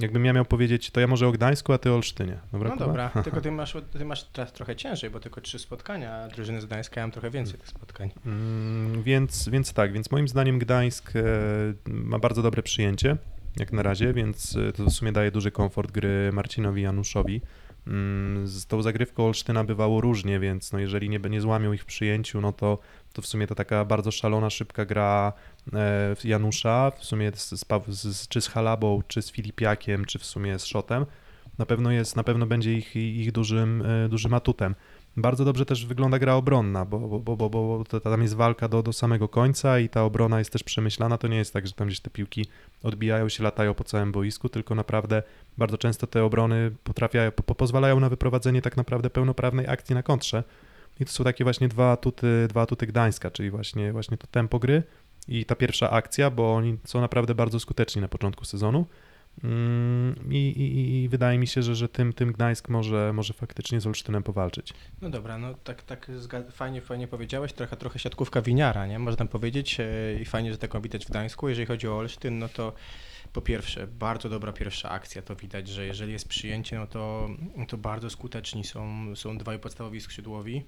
jakbym 0.00 0.24
ja 0.24 0.32
miał 0.32 0.44
powiedzieć, 0.44 0.90
to 0.90 1.00
ja 1.00 1.06
może 1.06 1.28
o 1.28 1.32
Gdańsku, 1.32 1.72
a 1.72 1.78
ty 1.78 1.90
o 1.90 1.94
Olsztynie. 1.94 2.38
Dobra, 2.52 2.68
no 2.68 2.74
Kuba? 2.74 2.86
dobra, 2.86 3.08
tylko 3.24 3.40
ty 3.40 3.50
masz, 3.52 3.76
ty 3.98 4.04
masz 4.04 4.24
teraz 4.24 4.52
trochę 4.52 4.76
ciężej, 4.76 5.10
bo 5.10 5.20
tylko 5.20 5.40
trzy 5.40 5.58
spotkania, 5.58 6.12
a 6.14 6.28
drużyny 6.28 6.60
z 6.60 6.66
Gdańska 6.66 7.00
mają 7.00 7.10
trochę 7.10 7.30
więcej 7.30 7.58
tych 7.58 7.68
spotkań. 7.68 8.10
Mm, 8.26 9.02
więc, 9.02 9.48
więc 9.48 9.72
tak, 9.72 9.92
więc 9.92 10.10
moim 10.10 10.28
zdaniem 10.28 10.58
Gdańsk 10.58 11.12
e, 11.16 11.22
ma 11.86 12.18
bardzo 12.18 12.42
dobre 12.42 12.62
przyjęcie. 12.62 13.16
jak 13.56 13.72
na 13.72 13.82
razie, 13.82 14.12
więc 14.12 14.54
y, 14.56 14.72
to 14.76 14.84
w 14.84 14.90
sumie 14.92 15.12
daje 15.12 15.30
duży 15.30 15.50
komfort 15.50 15.90
gry 15.90 16.30
Marcinowi 16.32 16.82
Januszowi. 16.82 17.40
Mm, 17.88 18.46
Z 18.46 18.66
tą 18.66 18.82
zagrywką 18.82 19.26
Olsztyna 19.26 19.64
bywało 19.64 20.00
różnie, 20.00 20.40
więc 20.40 20.72
no 20.72 20.78
jeżeli 20.78 21.08
nie, 21.08 21.18
nie 21.18 21.40
złamią 21.40 21.72
ich 21.72 21.82
w 21.82 21.86
przyjęciu, 21.86 22.40
no 22.40 22.52
to, 22.52 22.78
to 23.12 23.22
w 23.22 23.26
sumie 23.26 23.46
to 23.46 23.54
taka 23.54 23.84
bardzo 23.84 24.10
szalona, 24.10 24.50
szybka 24.50 24.84
gra 24.84 25.32
e, 25.72 26.16
Janusza, 26.24 26.92
w 26.98 27.04
sumie 27.04 27.32
z, 27.34 27.66
z, 27.88 28.28
czy 28.28 28.40
z 28.40 28.48
Halabą, 28.48 29.02
czy 29.08 29.22
z 29.22 29.30
Filipiakiem, 29.30 30.04
czy 30.04 30.18
w 30.18 30.24
sumie 30.24 30.58
z 30.58 30.64
Szotem, 30.64 31.06
na 31.58 31.66
pewno 31.66 31.90
jest, 31.90 32.16
na 32.16 32.24
pewno 32.24 32.46
będzie 32.46 32.72
ich, 32.74 32.96
ich 32.96 33.32
dużym, 33.32 33.82
e, 33.82 34.08
dużym 34.08 34.34
atutem. 34.34 34.74
Bardzo 35.20 35.44
dobrze 35.44 35.66
też 35.66 35.86
wygląda 35.86 36.18
gra 36.18 36.34
obronna, 36.34 36.84
bo, 36.84 36.98
bo, 36.98 37.36
bo, 37.36 37.50
bo, 37.50 37.84
tam 38.00 38.22
jest 38.22 38.34
walka 38.34 38.68
do, 38.68 38.82
do 38.82 38.92
samego 38.92 39.28
końca 39.28 39.78
i 39.78 39.88
ta 39.88 40.04
obrona 40.04 40.38
jest 40.38 40.52
też 40.52 40.62
przemyślana. 40.62 41.18
To 41.18 41.28
nie 41.28 41.36
jest 41.36 41.52
tak, 41.52 41.66
że 41.66 41.72
tam 41.72 41.86
gdzieś 41.86 42.00
te 42.00 42.10
piłki 42.10 42.46
odbijają 42.82 43.28
się, 43.28 43.42
latają 43.42 43.74
po 43.74 43.84
całym 43.84 44.12
boisku, 44.12 44.48
tylko 44.48 44.74
naprawdę 44.74 45.22
bardzo 45.58 45.78
często 45.78 46.06
te 46.06 46.24
obrony 46.24 46.70
potrafiają, 46.84 47.32
po, 47.32 47.54
pozwalają 47.54 48.00
na 48.00 48.08
wyprowadzenie 48.08 48.62
tak 48.62 48.76
naprawdę 48.76 49.10
pełnoprawnej 49.10 49.66
akcji 49.66 49.94
na 49.94 50.02
kontrze. 50.02 50.44
I 51.00 51.04
to 51.04 51.12
są 51.12 51.24
takie 51.24 51.44
właśnie 51.44 51.68
dwa 51.68 51.92
atuty, 51.92 52.46
dwa 52.48 52.62
atuty 52.62 52.86
Gdańska, 52.86 53.30
czyli 53.30 53.50
właśnie, 53.50 53.92
właśnie 53.92 54.16
to 54.16 54.26
tempo 54.26 54.58
gry 54.58 54.82
i 55.28 55.44
ta 55.44 55.54
pierwsza 55.54 55.90
akcja, 55.90 56.30
bo 56.30 56.54
oni 56.54 56.78
są 56.84 57.00
naprawdę 57.00 57.34
bardzo 57.34 57.60
skuteczni 57.60 58.02
na 58.02 58.08
początku 58.08 58.44
sezonu. 58.44 58.86
Mm, 59.44 60.14
I, 60.30 60.36
i, 60.36 61.02
I 61.02 61.08
wydaje 61.08 61.38
mi 61.38 61.46
się, 61.46 61.62
że, 61.62 61.74
że 61.74 61.88
tym, 61.88 62.12
tym 62.12 62.32
Gdańsk 62.32 62.68
może, 62.68 63.12
może 63.12 63.34
faktycznie 63.34 63.80
z 63.80 63.86
Olsztynem 63.86 64.22
powalczyć. 64.22 64.74
No 65.00 65.10
dobra, 65.10 65.38
no 65.38 65.54
tak, 65.54 65.82
tak 65.82 66.10
fajnie, 66.52 66.80
fajnie 66.80 67.08
powiedziałeś, 67.08 67.52
trochę, 67.52 67.76
trochę 67.76 67.98
siatkówka 67.98 68.42
winiara, 68.42 68.86
nie? 68.86 68.98
Można 68.98 69.26
powiedzieć 69.26 69.80
e, 69.80 69.84
i 70.20 70.24
fajnie, 70.24 70.52
że 70.52 70.58
taką 70.58 70.80
widać 70.80 71.06
w 71.06 71.08
Gdańsku. 71.08 71.48
Jeżeli 71.48 71.66
chodzi 71.66 71.88
o 71.88 71.96
Olsztyn, 71.98 72.38
no 72.38 72.48
to 72.48 72.72
po 73.32 73.40
pierwsze, 73.40 73.86
bardzo 73.86 74.28
dobra 74.28 74.52
pierwsza 74.52 74.90
akcja, 74.90 75.22
to 75.22 75.36
widać, 75.36 75.68
że 75.68 75.86
jeżeli 75.86 76.12
jest 76.12 76.28
przyjęcie, 76.28 76.78
no 76.78 76.86
to, 76.86 77.28
to 77.68 77.76
bardzo 77.76 78.10
skuteczni 78.10 78.64
są, 78.64 79.16
są 79.16 79.38
dwaj 79.38 79.58
podstawowi 79.58 80.00
skrzydłowi. 80.00 80.64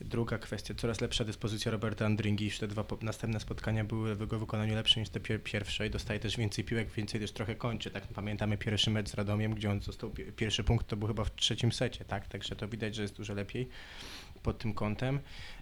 Druga 0.00 0.38
kwestia, 0.38 0.74
coraz 0.74 1.00
lepsza 1.00 1.24
dyspozycja 1.24 1.72
Roberta 1.72 2.06
Andringi, 2.06 2.44
już 2.44 2.58
te 2.58 2.68
dwa 2.68 2.84
następne 3.02 3.40
spotkania 3.40 3.84
były 3.84 4.14
w 4.14 4.20
jego 4.20 4.38
wykonaniu 4.38 4.74
lepsze 4.74 5.00
niż 5.00 5.08
te 5.08 5.20
pier- 5.20 5.42
pierwsze 5.42 5.86
i 5.86 5.90
dostaje 5.90 6.20
też 6.20 6.36
więcej 6.36 6.64
piłek, 6.64 6.90
więcej 6.90 7.20
też 7.20 7.32
trochę 7.32 7.54
kończy, 7.54 7.90
tak 7.90 8.06
pamiętamy 8.06 8.58
pierwszy 8.58 8.90
mecz 8.90 9.08
z 9.08 9.14
Radomiem, 9.14 9.54
gdzie 9.54 9.70
on 9.70 9.80
został, 9.80 10.10
pi- 10.10 10.32
pierwszy 10.32 10.64
punkt 10.64 10.86
to 10.86 10.96
był 10.96 11.08
chyba 11.08 11.24
w 11.24 11.34
trzecim 11.34 11.72
secie, 11.72 12.04
tak, 12.04 12.26
także 12.28 12.56
to 12.56 12.68
widać, 12.68 12.94
że 12.94 13.02
jest 13.02 13.16
dużo 13.16 13.34
lepiej 13.34 13.68
pod 14.38 14.58
tym 14.58 14.74
kątem. 14.74 15.20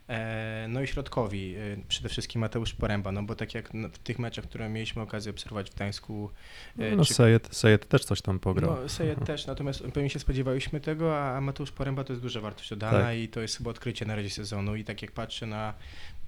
E, 0.08 0.66
No 0.68 0.82
i 0.82 0.86
środkowi, 0.86 1.54
e, 1.56 1.76
przede 1.88 2.08
wszystkim 2.08 2.40
Mateusz 2.40 2.74
Poręba, 2.74 3.12
no 3.12 3.22
bo 3.22 3.34
tak 3.34 3.54
jak 3.54 3.72
w 3.92 3.98
tych 3.98 4.18
meczach, 4.18 4.44
które 4.44 4.68
mieliśmy 4.68 5.02
okazję 5.02 5.30
obserwować 5.30 5.70
w 5.70 5.74
Gdańsku, 5.74 6.30
e, 6.78 6.96
No, 6.96 7.04
czy 7.04 7.14
Sejet, 7.14 7.48
Sejet 7.56 7.88
też 7.88 8.04
coś 8.04 8.22
tam 8.22 8.38
pograł. 8.38 8.76
no, 8.82 8.88
Sejet 8.88 9.24
też, 9.26 9.46
natomiast 9.46 9.82
pewnie 9.94 10.10
się 10.10 10.18
spodziewaliśmy 10.18 10.80
tego, 10.80 11.18
a 11.18 11.36
a 11.36 11.40
Mateusz 11.40 11.72
Poręba 11.72 12.04
to 12.04 12.12
jest 12.12 12.22
duża 12.22 12.40
wartość 12.40 12.70
dodana 12.70 13.00
Tak. 13.00 13.16
i 13.16 13.28
to 13.28 13.40
jest 13.40 13.56
chyba 13.56 13.70
odkrycie 13.70 14.06
na 14.06 14.16
razie 14.16 14.30
sezonu 14.30 14.76
i 14.76 14.84
tak 14.84 15.02
jak 15.02 15.12
patrzę 15.12 15.46
na 15.46 15.74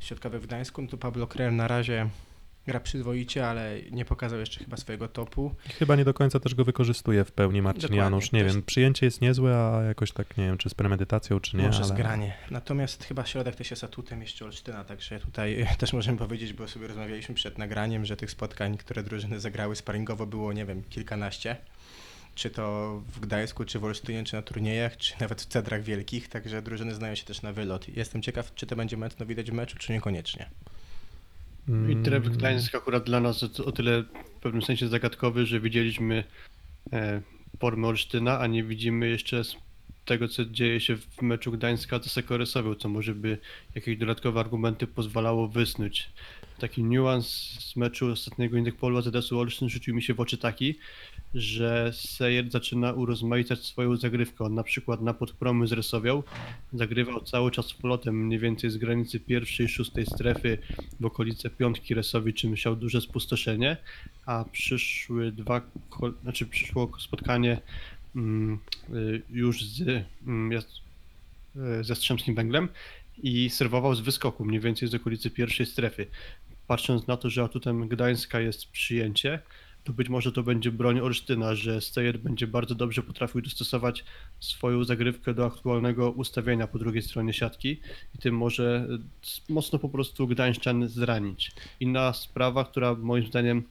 środkowe 0.00 0.38
w 0.38 0.46
Gdańsku, 0.46 0.82
no 0.82 0.88
to 0.88 0.96
Pablo 0.98 1.26
Krem 1.26 1.56
na 1.56 1.68
razie 1.68 2.08
gra 2.68 2.80
przyzwoicie, 2.80 3.48
ale 3.48 3.76
nie 3.90 4.04
pokazał 4.04 4.40
jeszcze 4.40 4.64
chyba 4.64 4.76
swojego 4.76 5.08
topu. 5.08 5.54
Chyba 5.78 5.96
nie 5.96 6.04
do 6.04 6.14
końca 6.14 6.40
też 6.40 6.54
go 6.54 6.64
wykorzystuje 6.64 7.24
w 7.24 7.32
pełni 7.32 7.62
Marcin 7.62 7.82
Dokładnie, 7.82 7.98
Janusz. 7.98 8.32
Nie 8.32 8.44
wiem, 8.44 8.62
przyjęcie 8.62 9.06
jest 9.06 9.20
niezłe, 9.20 9.56
a 9.56 9.82
jakoś 9.82 10.12
tak 10.12 10.36
nie 10.36 10.44
wiem, 10.44 10.58
czy 10.58 10.70
z 10.70 10.74
premedytacją, 10.74 11.40
czy 11.40 11.56
nie. 11.56 11.66
Może 11.66 11.78
ale... 11.78 11.88
zgranie. 11.88 12.34
Natomiast 12.50 13.04
chyba 13.04 13.26
środek 13.26 13.56
też 13.56 13.70
jest 13.70 13.84
atutem 13.84 14.20
jeszcze 14.20 14.44
Olsztyna, 14.44 14.84
także 14.84 15.20
tutaj 15.20 15.66
też 15.78 15.92
możemy 15.92 16.18
powiedzieć, 16.18 16.52
bo 16.52 16.68
sobie 16.68 16.86
rozmawialiśmy 16.86 17.34
przed 17.34 17.58
nagraniem, 17.58 18.04
że 18.04 18.16
tych 18.16 18.30
spotkań, 18.30 18.76
które 18.76 19.02
drużyny 19.02 19.40
zagrały 19.40 19.76
sparingowo 19.76 20.26
było, 20.26 20.52
nie 20.52 20.66
wiem, 20.66 20.82
kilkanaście. 20.90 21.56
Czy 22.34 22.50
to 22.50 22.92
w 23.14 23.20
Gdańsku, 23.20 23.64
czy 23.64 23.78
w 23.78 23.84
Olsztynie, 23.84 24.24
czy 24.24 24.36
na 24.36 24.42
turniejach, 24.42 24.96
czy 24.96 25.14
nawet 25.20 25.42
w 25.42 25.46
Cedrach 25.46 25.82
Wielkich, 25.82 26.28
także 26.28 26.62
drużyny 26.62 26.94
znają 26.94 27.14
się 27.14 27.24
też 27.24 27.42
na 27.42 27.52
wylot. 27.52 27.88
Jestem 27.88 28.22
ciekaw, 28.22 28.54
czy 28.54 28.66
to 28.66 28.76
będzie 28.76 28.96
mocno 28.96 29.26
widać 29.26 29.50
w 29.50 29.54
meczu, 29.54 29.76
czy 29.78 29.92
niekoniecznie. 29.92 30.50
I 31.68 31.72
Mm, 31.72 32.02
tryb 32.02 32.28
Gdańsk 32.28 32.74
akurat 32.74 33.04
dla 33.04 33.20
nas 33.20 33.42
o- 33.42 33.64
o 33.64 33.72
tyle 33.72 34.02
w 34.36 34.40
pewnym 34.40 34.62
sensie 34.62 34.88
zagadkowy, 34.88 35.46
że 35.46 35.60
widzieliśmy 35.60 36.24
e, 36.92 37.22
formę 37.58 37.88
Olsztyna, 37.88 38.38
a 38.40 38.46
nie 38.46 38.64
widzimy 38.64 39.08
jeszcze 39.08 39.44
z 39.44 39.56
tego, 40.04 40.28
co 40.28 40.44
dzieje 40.44 40.80
się 40.80 40.96
w 40.96 41.22
meczu 41.22 41.52
Gdańska 41.52 41.98
z 42.02 42.12
Sekoresowią, 42.12 42.74
co 42.74 42.88
może 42.88 43.14
by 43.14 43.38
jakieś 43.74 43.96
dodatkowe 43.98 44.40
argumenty 44.40 44.86
pozwalało 44.86 45.48
wysnuć. 45.48 46.10
Taki 46.58 46.84
niuans 46.84 47.26
z 47.60 47.76
meczu 47.76 48.06
ostatniego 48.12 48.56
Indykpolu 48.58 48.98
AZS-u 48.98 49.38
Olsztyn 49.38 49.68
rzucił 49.68 49.94
mi 49.94 50.02
się 50.02 50.14
w 50.14 50.20
oczy 50.20 50.38
taki, 50.38 50.78
że 51.34 51.92
Sejer 51.92 52.50
zaczyna 52.50 52.92
urozmaicać 52.92 53.64
swoją 53.64 53.96
zagrywkę. 53.96 54.44
On 54.44 54.54
na 54.54 54.62
przykład 54.62 55.00
na 55.00 55.14
podpromy 55.14 55.66
z 55.66 55.72
Resowią 55.72 56.22
zagrywał 56.72 57.20
cały 57.20 57.50
czas 57.50 57.72
flotem 57.72 58.26
mniej 58.26 58.38
więcej 58.38 58.70
z 58.70 58.76
granicy 58.76 59.20
pierwszej, 59.20 59.68
szóstej 59.68 60.06
strefy 60.06 60.58
w 61.00 61.04
okolice 61.04 61.50
piątki 61.50 61.94
Resowi, 61.94 62.34
czym 62.34 62.56
siał 62.56 62.76
duże 62.76 63.00
spustoszenie, 63.00 63.76
a 64.26 64.44
przyszły 64.52 65.32
dwa, 65.32 65.60
znaczy 66.22 66.46
przyszło 66.46 66.90
spotkanie 66.98 67.60
mm, 68.16 68.58
y, 68.94 69.22
już 69.30 69.64
z 69.64 70.04
mm, 70.26 70.58
y, 70.58 71.84
z 71.84 71.88
Jastrzębskim 71.88 72.34
Węglem 72.34 72.68
i 73.22 73.50
serwował 73.50 73.94
z 73.94 74.00
wyskoku, 74.00 74.44
mniej 74.44 74.60
więcej 74.60 74.88
z 74.88 74.94
okolicy 74.94 75.30
pierwszej 75.30 75.66
strefy. 75.66 76.06
Patrząc 76.66 77.06
na 77.06 77.16
to, 77.16 77.30
że 77.30 77.42
atutem 77.42 77.88
Gdańska 77.88 78.40
jest 78.40 78.70
przyjęcie, 78.70 79.40
to 79.88 79.92
być 79.92 80.08
może 80.08 80.32
to 80.32 80.42
będzie 80.42 80.72
broń 80.72 81.00
Olsztyna, 81.00 81.54
że 81.54 81.80
Steyer 81.80 82.18
będzie 82.18 82.46
bardzo 82.46 82.74
dobrze 82.74 83.02
potrafił 83.02 83.40
dostosować 83.40 84.04
swoją 84.40 84.84
zagrywkę 84.84 85.34
do 85.34 85.46
aktualnego 85.46 86.10
ustawienia 86.10 86.66
po 86.66 86.78
drugiej 86.78 87.02
stronie 87.02 87.32
siatki 87.32 87.80
i 88.14 88.18
tym 88.18 88.36
może 88.36 88.86
e, 89.48 89.52
mocno 89.52 89.78
po 89.78 89.88
prostu 89.88 90.26
Gdańszczan 90.26 90.88
zranić. 90.88 91.52
Inna 91.80 92.12
sprawa, 92.12 92.64
która 92.64 92.94
moim 92.94 93.26
zdaniem 93.26 93.62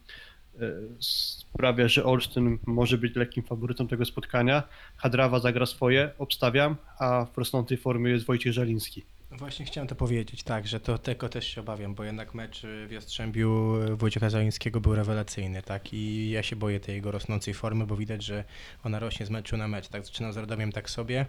e, 0.60 0.72
sprawia, 1.00 1.88
że 1.88 2.06
Olsztyn 2.06 2.58
może 2.66 2.98
być 2.98 3.16
lekkim 3.16 3.44
faworytem 3.44 3.88
tego 3.88 4.06
spotkania. 4.06 4.64
Hadrawa 4.96 5.40
zagra 5.40 5.66
swoje, 5.66 6.12
obstawiam, 6.18 6.76
a 7.00 7.26
w 7.26 7.38
rosnącej 7.38 7.78
formie 7.78 8.12
jest 8.12 8.26
Wojciech 8.26 8.54
Żaliński. 8.54 9.04
Właśnie 9.32 9.66
chciałem 9.66 9.88
to 9.88 9.96
powiedzieć, 9.96 10.44
tak, 10.44 10.68
że 10.68 10.80
to 10.80 10.98
tego 10.98 11.30
też 11.30 11.48
się 11.48 11.62
obawiam, 11.62 11.96
bo 11.96 12.04
jednak 12.04 12.34
mecz 12.34 12.62
w 12.88 12.92
Jastrzębiu 12.92 13.74
Wojciecha 13.98 14.30
Zalińskiego 14.30 14.82
był 14.82 14.96
rewelacyjny, 14.96 15.62
tak, 15.62 15.94
i 15.94 16.30
ja 16.30 16.44
się 16.44 16.56
boję 16.56 16.80
tej 16.80 16.96
jego 16.96 17.12
rosnącej 17.12 17.54
formy, 17.54 17.86
bo 17.88 17.96
widać, 17.96 18.24
że 18.24 18.44
ona 18.84 19.00
rośnie 19.00 19.26
z 19.26 19.30
meczu 19.30 19.58
na 19.58 19.68
mecz, 19.68 19.88
tak, 19.88 20.06
zaczynał 20.06 20.34
z 20.34 20.38
Radomiem 20.38 20.72
tak 20.72 20.90
sobie, 20.90 21.26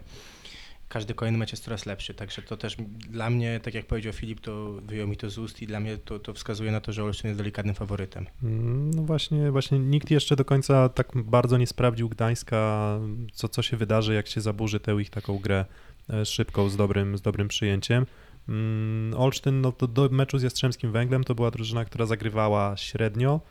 każdy 0.89 1.13
kolejny 1.13 1.37
mecz 1.37 1.51
jest 1.51 1.63
coraz 1.63 1.85
lepszy, 1.85 2.13
także 2.13 2.41
to 2.41 2.57
też 2.57 2.75
dla 3.09 3.29
mnie, 3.29 3.59
tak 3.63 3.73
jak 3.73 3.85
powiedział 3.85 4.13
Filip, 4.13 4.39
to 4.41 4.71
wyjął 4.71 5.07
mi 5.07 5.17
to 5.17 5.29
z 5.29 5.37
ust 5.37 5.61
i 5.61 5.67
dla 5.67 5.79
mnie 5.79 5.97
to, 5.97 6.19
to 6.19 6.33
wskazuje 6.33 6.71
na 6.71 6.81
to, 6.81 6.91
że 6.91 7.03
Olsztyn 7.03 7.29
jest 7.29 7.39
delikatnym 7.39 7.75
faworytem. 7.75 8.25
Mm, 8.43 8.91
No 8.91 9.01
właśnie, 9.03 9.51
właśnie 9.51 9.79
nikt 9.79 10.11
jeszcze 10.11 10.35
do 10.35 10.45
końca 10.45 10.89
tak 10.89 11.07
bardzo 11.15 11.57
nie 11.57 11.67
sprawdził 11.67 12.09
Gdańska, 12.09 12.99
co, 13.33 13.49
co 13.49 13.61
się 13.61 13.77
wydarzy, 13.77 14.13
jak 14.13 14.27
się 14.27 14.41
zaburzy 14.41 14.79
tę 14.79 15.01
ich 15.01 15.09
taką 15.09 15.37
grę. 15.39 15.59
e, 15.59 15.88
szybką, 16.25 16.69
z 16.69 16.77
dobrym, 16.77 17.17
z 17.17 17.21
dobrym 17.21 17.47
przyjęciem. 17.47 18.05
Mm, 18.49 19.19
Olsztyn 19.19 19.61
no, 19.61 19.71
to 19.71 19.87
do 19.87 20.09
meczu 20.11 20.37
z 20.39 20.43
Jastrzębskim 20.43 20.91
Węglem 20.91 21.23
to 21.23 21.35
była 21.35 21.51
drużyna, 21.51 21.85
która 21.85 22.05
zagrywała 22.05 22.77
średnio. 22.77 23.41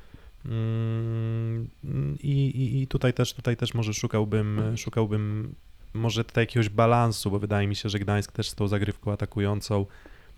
Mm, 0.44 1.68
I, 2.22 2.32
i, 2.32 2.82
I 2.82 2.86
tutaj 2.86 3.12
też 3.12 3.32
tutaj 3.32 3.56
też 3.56 3.74
może 3.74 3.94
szukałbym, 3.94 4.76
szukałbym 4.76 5.54
może 5.94 6.24
tutaj 6.24 6.42
jakiegoś 6.42 6.68
balansu, 6.68 7.30
bo 7.30 7.38
wydaje 7.38 7.68
mi 7.68 7.76
się, 7.76 7.88
że 7.88 7.98
Gdańsk 7.98 8.32
też 8.32 8.48
z 8.48 8.54
tą 8.54 8.68
zagrywką 8.68 9.12
atakującą 9.12 9.86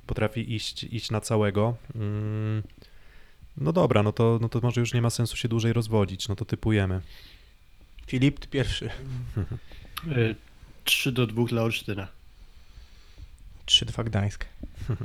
potrafi 0.07 0.55
iść, 0.55 0.85
iść 0.85 1.11
na 1.11 1.21
całego. 1.21 1.77
Mm, 1.95 2.63
No 3.57 3.73
dobra, 3.73 4.03
no 4.03 4.13
to, 4.13 4.39
no 4.43 4.49
to 4.49 4.61
może 4.63 4.81
już 4.81 4.95
nie 4.95 5.03
ma 5.03 5.11
sensu 5.11 5.37
się 5.37 5.49
dłużej 5.49 5.73
rozwodzić, 5.73 6.29
no 6.29 6.37
to 6.37 6.45
typujemy. 6.45 7.01
Filip, 8.07 8.39
ty 8.39 8.49
pierwszy. 8.49 8.91
E, 10.91 10.93
3 10.93 11.13
do 11.13 11.27
2 11.27 11.45
dla 11.45 11.63
Olsztyna. 11.63 12.09
3-2 13.67 14.05
Gdańsk. 14.05 14.45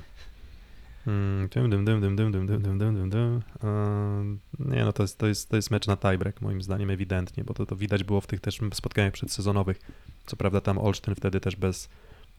Mm, 1.08 1.48
Dym, 1.50 1.70
dym, 1.70 1.86
dym, 1.86 2.01
dym, 2.01 2.15
dym, 2.15 2.32
dym, 2.32 2.48
dym, 2.48 2.62
dym, 2.62 2.77
dym, 2.80 2.96
dym, 2.96 3.10
dym. 3.10 3.42
Eee, 3.63 4.38
Nie 4.75 4.86
no, 4.86 4.94
to 4.94 5.04
jest, 5.04 5.18
to, 5.18 5.27
jest, 5.27 5.50
to 5.50 5.56
jest 5.56 5.72
mecz 5.72 5.88
na 5.88 5.98
tiebreak 5.98 6.42
moim 6.42 6.62
zdaniem 6.62 6.89
ewidentnie, 6.89 7.44
bo 7.44 7.54
to, 7.54 7.65
to 7.65 7.75
widać 7.75 8.04
było 8.04 8.22
w 8.22 8.27
tych 8.27 8.39
też 8.39 8.60
spotkaniach 8.74 9.13
przedsezonowych. 9.13 9.80
Co 10.25 10.36
prawda 10.36 10.62
tam 10.62 10.77
Olsztyn 10.77 11.15
wtedy 11.15 11.39
też 11.39 11.56
bez, 11.56 11.89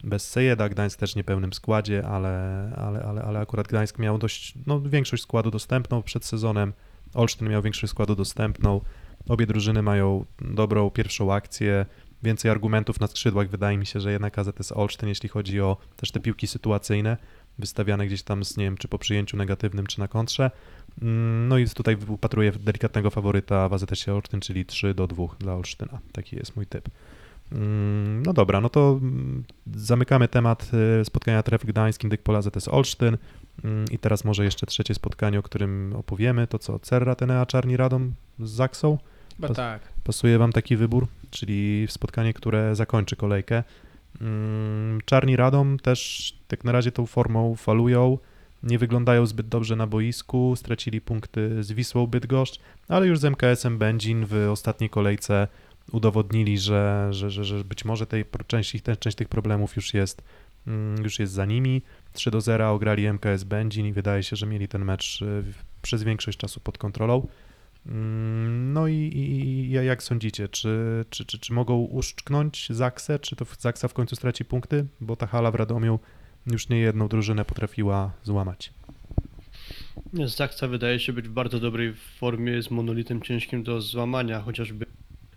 bez 0.03 0.29
Sejeda, 0.29 0.69
Gdańsk 0.69 0.99
też 0.99 1.15
niepełnym 1.15 1.53
składzie, 1.53 2.07
ale, 2.07 2.71
ale, 2.77 3.03
ale, 3.03 3.21
ale 3.23 3.39
akurat 3.39 3.67
Gdańsk 3.67 3.99
miał 3.99 4.17
dość, 4.17 4.53
no 4.65 4.81
większość 4.81 5.23
składu 5.23 5.51
dostępną 5.51 6.03
przed 6.03 6.25
sezonem, 6.25 6.73
Olsztyn 7.13 7.49
miał 7.49 7.61
większość 7.61 7.91
składu 7.91 8.15
dostępną, 8.15 8.81
obie 9.29 9.45
drużyny 9.47 9.81
mają 9.81 10.25
dobrą 10.41 10.89
pierwszą 10.89 11.33
akcję, 11.33 11.85
więcej 12.27 12.51
argumentów 12.51 12.99
na 12.99 13.07
skrzydłach, 13.07 13.49
wydaje 13.49 13.77
mi 13.77 13.85
się, 13.85 13.99
że 13.99 14.11
jednak 14.11 14.39
AZS 14.39 14.71
Olsztyn, 14.71 15.09
jeśli 15.09 15.29
chodzi 15.29 15.61
o 15.61 15.77
też 15.95 16.11
te 16.11 16.19
piłki 16.19 16.47
sytuacyjne, 16.47 17.17
wystawiane 17.59 18.07
gdzieś 18.07 18.23
tam 18.23 18.45
z, 18.45 18.57
nie 18.57 18.63
wiem, 18.63 18.77
czy 18.77 18.87
po 18.87 18.99
przyjęciu 18.99 19.37
negatywnym, 19.37 19.87
czy 19.87 19.99
na 19.99 20.07
kontrze. 20.07 20.51
Mm, 21.01 21.47
No 21.47 21.57
i 21.57 21.67
tutaj 21.69 21.97
upatruję 22.07 22.51
delikatnego 22.51 23.09
faworyta 23.09 23.69
w 23.69 23.73
AZS 23.73 24.07
Olsztyn, 24.09 24.39
czyli 24.39 24.65
3 24.65 24.93
do 24.93 25.07
2 25.07 25.25
dla 25.39 25.55
Olsztyna. 25.55 25.99
Taki 26.11 26.35
jest 26.35 26.55
mój 26.55 26.65
typ. 26.65 26.89
Mm, 27.51 28.23
No 28.25 28.33
dobra, 28.33 28.61
no 28.61 28.69
to 28.69 28.99
mm, 29.01 29.43
zamykamy 29.75 30.27
temat 30.27 30.71
y, 31.01 31.05
spotkania 31.05 31.43
Tref 31.43 31.65
Gdańsk, 31.65 32.03
Indyk 32.03 32.21
Pola 32.21 32.41
ZS 32.41 32.67
Olsztyn 32.67 33.17
i 33.91 33.99
teraz 33.99 34.23
może 34.25 34.43
jeszcze 34.43 34.65
trzecie 34.65 34.93
spotkanie, 34.93 35.39
o 35.39 35.43
którym 35.43 35.93
opowiemy, 35.95 36.47
to 36.47 36.59
co, 36.59 36.79
Cerra 36.79 37.15
Tenea 37.15 37.45
Czarni 37.45 37.77
Radom 37.77 38.13
z 38.39 38.49
Zaksą? 38.49 38.97
Chyba 39.35 39.47
Pas- 39.47 39.55
tak. 39.55 39.81
Pasuje 40.03 40.37
wam 40.37 40.51
taki 40.51 40.77
wybór, 40.77 41.07
czyli 41.31 41.87
spotkanie, 41.89 42.33
które 42.33 42.75
zakończy 42.75 43.15
kolejkę. 43.15 43.63
Mm, 44.21 44.99
Czarni 45.05 45.35
Radom 45.35 45.79
też 45.79 46.33
tak 46.47 46.63
na 46.63 46.71
razie 46.71 46.91
tą 46.91 47.05
formą 47.05 47.55
falują, 47.55 48.17
nie 48.63 48.79
wyglądają 48.79 49.25
zbyt 49.25 49.47
dobrze 49.47 49.75
na 49.75 49.87
boisku, 49.87 50.55
stracili 50.55 51.01
punkty 51.01 51.63
z 51.63 51.71
Wisłą 51.71 52.07
Bydgoszcz, 52.07 52.59
ale 52.87 53.07
już 53.07 53.19
z 53.19 53.25
MKS-em 53.25 53.77
Będzin 53.77 54.25
w 54.25 54.49
ostatniej 54.51 54.89
kolejce 54.89 55.47
udowodnili, 55.91 56.57
że, 56.59 57.07
że, 57.11 57.31
że, 57.31 57.45
że 57.45 57.63
być 57.63 57.85
może 57.85 58.07
tej 58.07 58.25
część, 58.47 58.75
część 58.99 59.17
tych 59.17 59.29
problemów 59.29 59.75
już 59.75 59.93
jest, 59.93 60.23
mm, 60.67 61.03
już 61.03 61.19
jest 61.19 61.33
za 61.33 61.45
nimi. 61.45 61.81
3 62.13 62.31
do 62.31 62.41
0 62.41 62.71
ograli 62.71 63.07
MKS 63.13 63.43
Będzin 63.43 63.85
i 63.85 63.93
wydaje 63.93 64.23
się, 64.23 64.35
że 64.35 64.45
mieli 64.45 64.67
ten 64.67 64.85
mecz 64.85 65.21
y, 65.21 65.43
przez 65.81 66.03
większość 66.03 66.37
czasu 66.37 66.59
pod 66.59 66.77
kontrolą. 66.77 67.27
Mm, 67.87 68.73
No 68.73 68.87
i, 68.87 68.93
i 68.95 69.71
jak 69.71 70.03
sądzicie, 70.03 70.47
czy, 70.47 71.05
czy, 71.09 71.25
czy, 71.25 71.39
czy 71.39 71.53
mogą 71.53 71.77
uszczknąć 71.77 72.67
Zaksę, 72.69 73.19
czy 73.19 73.35
to 73.35 73.45
Zaksa 73.59 73.87
w 73.87 73.93
końcu 73.93 74.15
straci 74.15 74.45
punkty? 74.45 74.85
Bo 75.01 75.15
ta 75.15 75.27
hala 75.27 75.51
w 75.51 75.55
Radomiu 75.55 75.99
już 76.47 76.69
nie 76.69 76.79
jedną 76.79 77.07
drużynę 77.07 77.45
potrafiła 77.45 78.11
złamać. 78.23 78.73
Zaksa 80.13 80.67
wydaje 80.67 80.99
się 80.99 81.13
być 81.13 81.27
w 81.27 81.31
bardzo 81.31 81.59
dobrej 81.59 81.93
formie, 81.93 82.51
jest 82.51 82.71
monolitem 82.71 83.21
ciężkim 83.21 83.63
do 83.63 83.81
złamania, 83.81 84.41
chociażby 84.41 84.85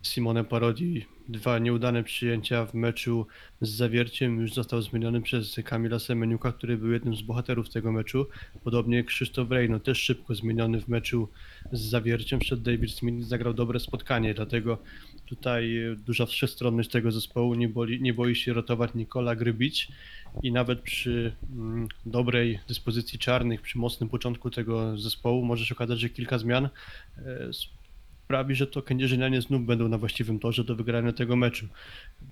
Simone 0.02 0.44
Parodi, 0.44 1.06
dwa 1.28 1.58
nieudane 1.58 2.04
przyjęcia 2.04 2.66
w 2.66 2.74
meczu 2.74 3.26
z 3.60 3.70
Zawierciem 3.70 4.40
już 4.40 4.54
został 4.54 4.82
zmieniony 4.82 5.22
przez 5.22 5.56
Kamila 5.64 5.98
Semeniuka, 5.98 6.52
który 6.52 6.78
był 6.78 6.92
jednym 6.92 7.16
z 7.16 7.22
bohaterów 7.22 7.68
tego 7.68 7.92
meczu. 7.92 8.26
Podobnie 8.64 9.04
Krzysztof 9.04 9.50
Rejno, 9.50 9.80
też 9.80 9.98
szybko 9.98 10.34
zmieniony 10.34 10.80
w 10.80 10.88
meczu 10.88 11.28
z 11.72 11.80
Zawierciem, 11.80 12.40
przed 12.40 12.62
David 12.62 12.90
Smith 12.90 13.28
zagrał 13.28 13.54
dobre 13.54 13.80
spotkanie, 13.80 14.34
dlatego 14.34 14.78
tutaj 15.26 15.76
e, 15.78 15.96
duża 15.96 16.26
wszechstronność 16.26 16.90
tego 16.90 17.12
zespołu, 17.12 17.54
nie, 17.54 17.68
boli, 17.68 18.02
nie 18.02 18.14
boi 18.14 18.34
się 18.34 18.52
rotować 18.52 18.94
Nikola 18.94 19.36
Grybić 19.36 19.88
i 20.42 20.52
nawet 20.52 20.80
przy 20.80 21.32
mm, 21.52 21.88
dobrej 22.06 22.58
dyspozycji 22.68 23.18
czarnych, 23.18 23.60
przy 23.62 23.78
mocnym 23.78 24.08
początku 24.08 24.50
tego 24.50 24.98
zespołu 24.98 25.44
może 25.44 25.66
się 25.66 25.74
okazać, 25.74 26.00
że 26.00 26.08
kilka 26.08 26.38
zmian 26.38 26.68
e, 27.18 27.50
sprawi, 28.30 28.54
że 28.54 28.66
to 28.66 28.82
kędzierzynianie 28.82 29.42
znów 29.42 29.66
będą 29.66 29.88
na 29.88 29.98
właściwym 29.98 30.38
torze 30.38 30.64
do 30.64 30.74
wygrania 30.76 31.12
tego 31.12 31.36
meczu. 31.36 31.66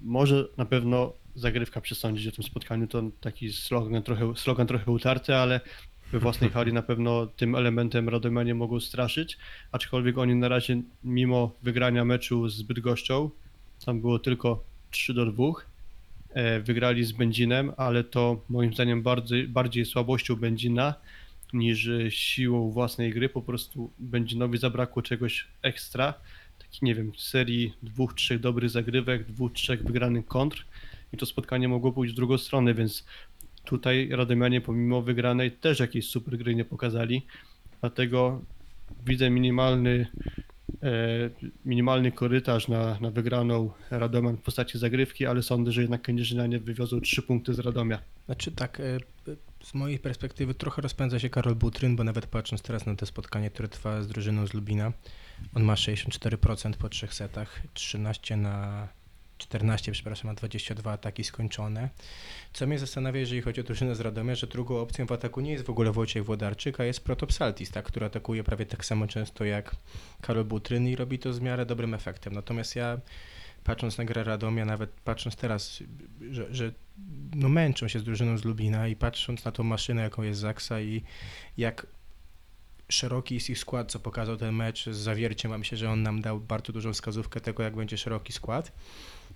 Może 0.01 0.49
na 0.57 0.65
pewno 0.65 1.13
zagrywka 1.35 1.81
przesądzić 1.81 2.27
o 2.27 2.33
tym 2.33 2.45
spotkaniu, 2.45 2.87
to 2.87 3.03
taki 3.21 3.53
slogan 3.53 4.03
trochę, 4.03 4.37
slogan 4.37 4.67
trochę 4.67 4.91
utarty, 4.91 5.35
ale 5.35 5.61
we 6.13 6.19
własnej 6.19 6.51
hali 6.51 6.73
na 6.73 6.83
pewno 6.83 7.27
tym 7.27 7.55
elementem 7.55 8.09
Radomianie 8.09 8.55
mogą 8.55 8.81
straszyć, 8.81 9.39
aczkolwiek 9.73 10.19
oni 10.19 10.35
na 10.35 10.49
razie 10.49 10.83
mimo 11.05 11.53
wygrania 11.63 12.05
meczu 12.05 12.49
z 12.49 12.63
Bydgoszczą, 12.63 13.31
tam 13.87 14.01
było 14.01 14.19
tylko 14.19 14.65
3 14.91 15.15
do 15.15 15.27
2, 15.27 15.45
e, 16.31 16.61
wygrali 16.61 17.05
z 17.05 17.13
Będzinem, 17.13 17.73
ale 17.77 18.05
to 18.05 18.41
moim 18.49 18.75
zdaniem 18.75 19.03
bardziej, 19.03 19.49
bardziej 19.49 19.85
słabością 19.85 20.37
Będzina 20.37 20.95
niż 21.53 21.91
siłą 22.09 22.71
własnej 22.71 23.13
gry. 23.13 23.29
Po 23.29 23.43
prostu 23.43 23.91
Będzinowi 23.99 24.59
zabrakło 24.59 25.03
czegoś 25.03 25.47
ekstra. 25.63 26.15
Taki, 26.59 26.85
nie 26.85 26.95
wiem, 26.95 27.13
serii 27.17 27.75
dwóch, 27.83 28.15
trzech 28.15 28.41
dobrych 28.41 28.71
zagrywek, 28.71 29.25
dwóch, 29.25 29.53
trzech 29.53 29.83
wygranych 29.83 30.27
kontr 30.27 30.67
i 31.13 31.17
to 31.17 31.27
spotkanie 31.27 31.69
mogło 31.69 31.93
pójść 31.93 32.13
w 32.15 32.17
drugą 32.17 32.39
stronę, 32.39 32.75
więc 32.75 33.07
tutaj 33.65 34.09
Radomianie 34.11 34.61
pomimo 34.61 35.03
wygranej 35.03 35.51
też 35.53 35.81
jakiejś 35.81 36.09
super 36.09 36.39
gry 36.39 36.55
nie 36.55 36.65
pokazali. 36.65 37.23
Dlatego 37.81 38.43
widzę 39.07 39.31
minimalny 39.31 40.07
e, 40.83 41.31
minimalny 41.65 42.13
korytarz 42.13 42.69
na, 42.69 42.99
na 43.01 43.11
wygraną 43.11 43.71
Radomian 43.91 44.37
w 44.37 44.43
postaci 44.43 44.79
zagrywki, 44.79 45.27
ale 45.27 45.43
sądzę, 45.43 45.73
że 45.73 45.81
jednak 45.81 46.03
Kędzierzynianie 46.03 46.59
wywiozą 46.59 47.01
trzy 47.01 47.23
punkty 47.23 47.55
z 47.55 47.59
Radomia. 47.59 47.99
Znaczy 48.27 48.53
tak, 48.53 48.81
e, 48.81 48.99
z 49.69 49.75
mojej 49.75 49.99
perspektywy 49.99 50.55
trochę 50.55 50.83
rozpędza 50.83 51.19
się 51.19 51.31
Karol 51.31 51.55
Butryn, 51.55 51.97
bo 51.97 52.05
nawet 52.05 52.27
patrząc 52.27 52.63
teraz 52.63 52.87
na 52.87 52.97
to 52.97 53.07
spotkanie, 53.07 53.51
które 53.51 53.69
trwa 53.69 54.03
z 54.03 54.09
drużyną 54.09 54.47
z 54.47 54.55
Lubina, 54.55 54.93
on 55.55 55.63
ma 55.63 55.75
64% 55.75 56.73
po 56.73 56.89
trzech 56.89 57.15
setach, 57.15 57.63
13 57.75 58.37
na 58.37 58.89
14, 59.39 59.93
przepraszam, 59.93 60.31
ma 60.31 60.35
22 60.35 60.93
ataki 60.93 61.25
skończone. 61.25 61.89
Co 62.53 62.67
mnie 62.67 62.79
zastanawia, 62.79 63.21
jeżeli 63.21 63.43
chodzi 63.43 63.61
o 63.61 63.65
drużynę 63.65 63.95
z 63.95 64.01
Radomia, 64.01 64.35
że 64.35 64.47
drugą 64.47 64.81
opcją 64.81 65.07
w 65.07 65.13
ataku 65.13 65.41
nie 65.41 65.53
jest 65.53 65.65
w 65.65 65.71
ogóle 65.71 65.93
Wojciech 65.93 66.25
Włodarczyk, 66.25 66.81
a 66.81 66.85
jest 66.85 67.05
Protopsaltis, 67.05 67.71
tak, 67.71 67.85
który 67.85 68.07
atakuje 68.07 68.45
prawie 68.45 68.67
tak 68.67 68.85
samo 68.85 69.07
często 69.07 69.45
jak 69.45 69.77
Karol 70.21 70.45
Butryn 70.45 70.89
i 70.89 70.97
robi 70.97 71.19
to 71.19 71.33
z 71.33 71.41
miarę 71.41 71.67
dobrym 71.67 71.95
efektem. 71.95 72.33
Natomiast 72.33 72.77
ja 72.77 72.99
patrząc 73.65 73.99
na 73.99 74.05
grę 74.05 74.25
Radomia, 74.25 74.65
nawet 74.65 74.91
patrząc 74.91 75.37
teraz, 75.37 75.83
że, 76.31 76.55
że 76.55 76.73
no 77.35 77.49
męczą 77.49 77.89
się 77.89 77.99
z 77.99 78.05
drużyną 78.05 78.39
z 78.39 78.45
Lubina 78.45 78.89
i 78.89 78.97
patrząc 78.97 79.45
na 79.45 79.53
tą 79.53 79.63
maszynę, 79.65 80.03
jaką 80.03 80.23
jest 80.23 80.41
Zaksa 80.41 80.81
i 80.81 81.03
jak 81.57 81.87
szeroki 82.89 83.35
jest 83.35 83.51
ich 83.51 83.59
skład, 83.59 83.93
co 83.93 83.99
pokazał 83.99 84.37
ten 84.37 84.55
mecz 84.55 84.87
z 84.91 84.97
Zawierciem, 84.97 85.53
a 85.53 85.59
myślę, 85.59 85.79
że 85.79 85.91
on 85.91 86.03
nam 86.03 86.21
dał 86.21 86.41
bardzo 86.41 86.73
dużą 86.73 86.93
wskazówkę 86.93 87.41
tego, 87.41 87.63
jak 87.63 87.77
będzie 87.77 87.99
szeroki 87.99 88.33
skład, 88.33 88.73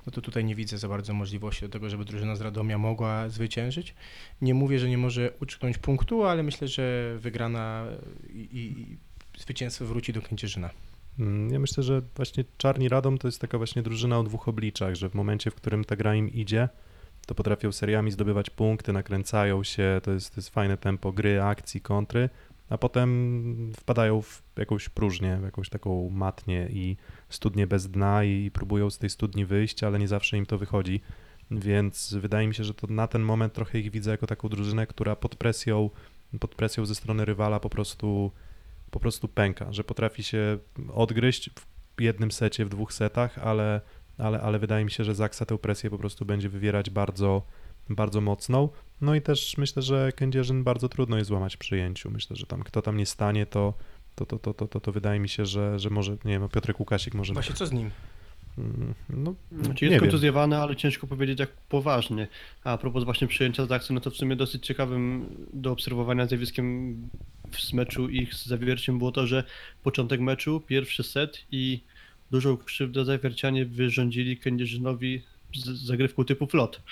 no 0.07 0.13
to 0.13 0.21
tutaj 0.21 0.45
nie 0.45 0.55
widzę 0.55 0.79
za 0.79 0.89
bardzo 0.89 1.15
możliwości 1.15 1.63
do 1.63 1.69
tego, 1.69 1.91
żeby 1.91 2.05
drużyna 2.05 2.37
z 2.37 2.41
Radomia 2.41 2.79
mogła 2.79 3.29
zwyciężyć. 3.29 3.95
Nie 4.41 4.55
mówię, 4.55 4.79
że 4.79 4.89
nie 4.89 4.99
może 4.99 5.33
uczknąć 5.41 5.79
punktu, 5.79 6.25
ale 6.25 6.43
myślę, 6.43 6.69
że 6.69 7.17
wygrana 7.19 7.87
i, 8.35 8.39
i, 8.39 8.81
i 8.81 8.97
zwycięstwo 9.39 9.85
wróci 9.85 10.13
do 10.13 10.23
Kędzierzyna. 10.23 10.71
Mm, 11.19 11.53
Ja 11.53 11.59
myślę, 11.59 11.83
że 11.83 12.03
właśnie 12.17 12.45
Czarni 12.59 12.89
Radom 12.89 13.19
to 13.19 13.29
jest 13.29 13.41
taka 13.41 13.59
właśnie 13.59 13.83
drużyna 13.83 14.19
o 14.19 14.23
dwóch 14.23 14.49
obliczach, 14.49 14.95
że 14.95 15.11
w 15.11 15.15
momencie, 15.15 15.51
w 15.51 15.55
którym 15.55 15.85
ta 15.85 15.97
gra 15.97 16.15
im 16.15 16.33
idzie, 16.33 16.69
to 17.27 17.35
potrafią 17.35 17.73
seriami 17.73 18.11
zdobywać 18.11 18.51
punkty, 18.51 18.93
nakręcają 18.93 19.65
się, 19.65 20.01
to 20.03 20.11
jest, 20.11 20.35
to 20.35 20.41
jest 20.41 20.51
fajne 20.51 20.77
tempo 20.77 21.13
gry, 21.13 21.43
akcji, 21.43 21.81
kontry, 21.81 22.29
a 22.69 22.79
potem 22.79 23.73
wpadają 23.77 24.23
w 24.23 24.43
jakąś 24.57 24.89
próżnię, 24.89 25.39
w 25.41 25.45
jakąś 25.45 25.69
taką 25.69 26.11
matnię 26.11 26.69
i 26.71 26.97
studnię 27.29 27.67
bez 27.67 27.91
dna 27.91 28.25
i 28.25 28.51
próbują 28.51 28.91
z 28.91 28.99
tej 28.99 29.11
studni 29.11 29.45
wyjść, 29.45 29.85
ale 29.85 29.99
nie 29.99 30.09
zawsze 30.09 30.37
im 30.37 30.47
to 30.47 30.59
wychodzi. 30.59 31.01
Więc 31.51 32.15
wydaje 32.15 32.49
mi 32.49 32.55
się, 32.55 32.65
że 32.65 32.75
to 32.75 32.87
na 32.87 33.07
ten 33.07 33.23
moment 33.23 33.53
trochę 33.53 33.79
ich 33.79 33.91
widzę 33.91 34.11
jako 34.11 34.27
taką 34.27 34.49
drużynę, 34.49 34.87
która 34.87 35.17
pod 35.17 35.37
presją, 35.37 35.91
pod 36.41 36.55
presją 36.55 36.87
ze 36.87 36.95
strony 36.95 37.25
rywala 37.25 37.61
po 37.61 37.71
prostu, 37.71 38.33
po 38.91 39.01
prostu 39.01 39.29
pęka, 39.29 39.73
że 39.73 39.85
potrafi 39.85 40.23
się 40.23 40.59
odgryźć 40.93 41.51
w 41.97 42.01
jednym 42.01 42.33
secie, 42.33 42.65
w 42.65 42.69
dwóch 42.69 42.93
setach, 42.93 43.39
ale, 43.39 43.81
ale, 44.23 44.41
ale 44.41 44.59
wydaje 44.59 44.85
mi 44.85 44.91
się, 44.91 45.05
że 45.05 45.15
Zaksa 45.15 45.47
tę 45.47 45.59
presję 45.59 45.91
po 45.91 45.99
prostu 45.99 46.25
będzie 46.25 46.49
wywierać 46.49 46.91
bardzo, 46.91 47.43
bardzo 47.89 48.21
mocną. 48.21 48.69
No 49.01 49.15
i 49.15 49.23
też 49.23 49.59
myślę, 49.59 49.83
że 49.83 50.13
Kędzierzyn 50.13 50.65
bardzo 50.65 50.89
trudno 50.89 51.17
jest 51.17 51.29
złamać 51.29 51.57
przyjęciu. 51.57 52.11
Myślę, 52.11 52.37
że 52.37 52.47
tam 52.47 52.63
kto 52.63 52.83
tam 52.83 52.97
nie 52.97 53.07
stanie, 53.07 53.47
to, 53.47 53.75
to, 54.15 54.27
to, 54.27 54.39
to, 54.39 54.55
to, 54.55 54.69
to, 54.69 54.81
to 54.81 54.93
wydaje 54.93 55.21
mi 55.21 55.29
się, 55.29 55.47
że, 55.47 55.79
że 55.79 55.91
może, 55.91 56.13
nie 56.13 56.39
wiem, 56.39 56.49
Piotrek 56.49 56.81
Łukasik 56.81 57.15
może... 57.15 57.35
Właśnie 57.35 57.55
co 57.55 57.67
z 57.67 57.73
nim? 57.73 57.91
Mm, 58.59 58.95
No, 59.11 59.35
Znaczy 59.63 59.85
nie 59.85 59.91
jest 59.91 60.03
kontuzjowany, 60.03 60.57
ale 60.57 60.77
ciężko 60.77 61.07
powiedzieć 61.07 61.41
jak 61.41 61.51
poważnie. 61.69 62.29
A 62.65 62.79
propos 62.79 63.05
właśnie 63.05 63.29
przyjęcia 63.29 63.67
z 63.67 63.73
akcji, 63.73 63.95
no 63.95 64.01
to 64.01 64.11
w 64.11 64.17
sumie 64.17 64.37
dosyć 64.37 64.67
ciekawym 64.67 65.27
do 65.53 65.73
obserwowania 65.73 66.27
zjawiskiem 66.27 66.97
w 67.51 67.73
meczu 67.73 68.09
ich 68.09 68.35
z 68.35 68.47
Zawierciem 68.47 68.99
było 68.99 69.13
to, 69.13 69.27
że 69.27 69.45
początek 69.83 70.21
meczu, 70.21 70.61
pierwszy 70.61 71.03
set 71.03 71.45
i 71.51 71.81
dużą 72.33 72.57
krzywdę 72.57 73.05
Zawiercianie 73.05 73.67
wyrządzili 73.67 74.37
Kędzierzynowi 74.37 75.23
z 75.55 75.65
zagrywką 75.65 76.25
typu 76.25 76.47
flot. 76.47 76.83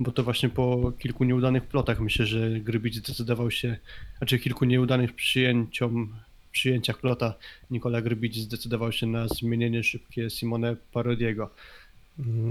Bo 0.00 0.12
to 0.12 0.22
właśnie 0.22 0.48
po 0.48 0.92
kilku 0.98 1.24
nieudanych 1.24 1.64
plotach 1.64 2.00
myślę, 2.00 2.26
że 2.26 2.50
Grybic 2.60 2.94
zdecydował 2.94 3.50
się, 3.50 3.76
znaczy 4.18 4.38
kilku 4.38 4.64
nieudanych 4.64 5.12
przyjęciom, 5.12 6.14
przyjęciach 6.52 6.98
plota 6.98 7.34
Nikola 7.70 8.02
Grybic 8.02 8.36
zdecydował 8.36 8.92
się 8.92 9.06
na 9.06 9.28
zmienienie 9.28 9.84
szybkie 9.84 10.30
Simone 10.30 10.76
Parodiego. 10.92 11.50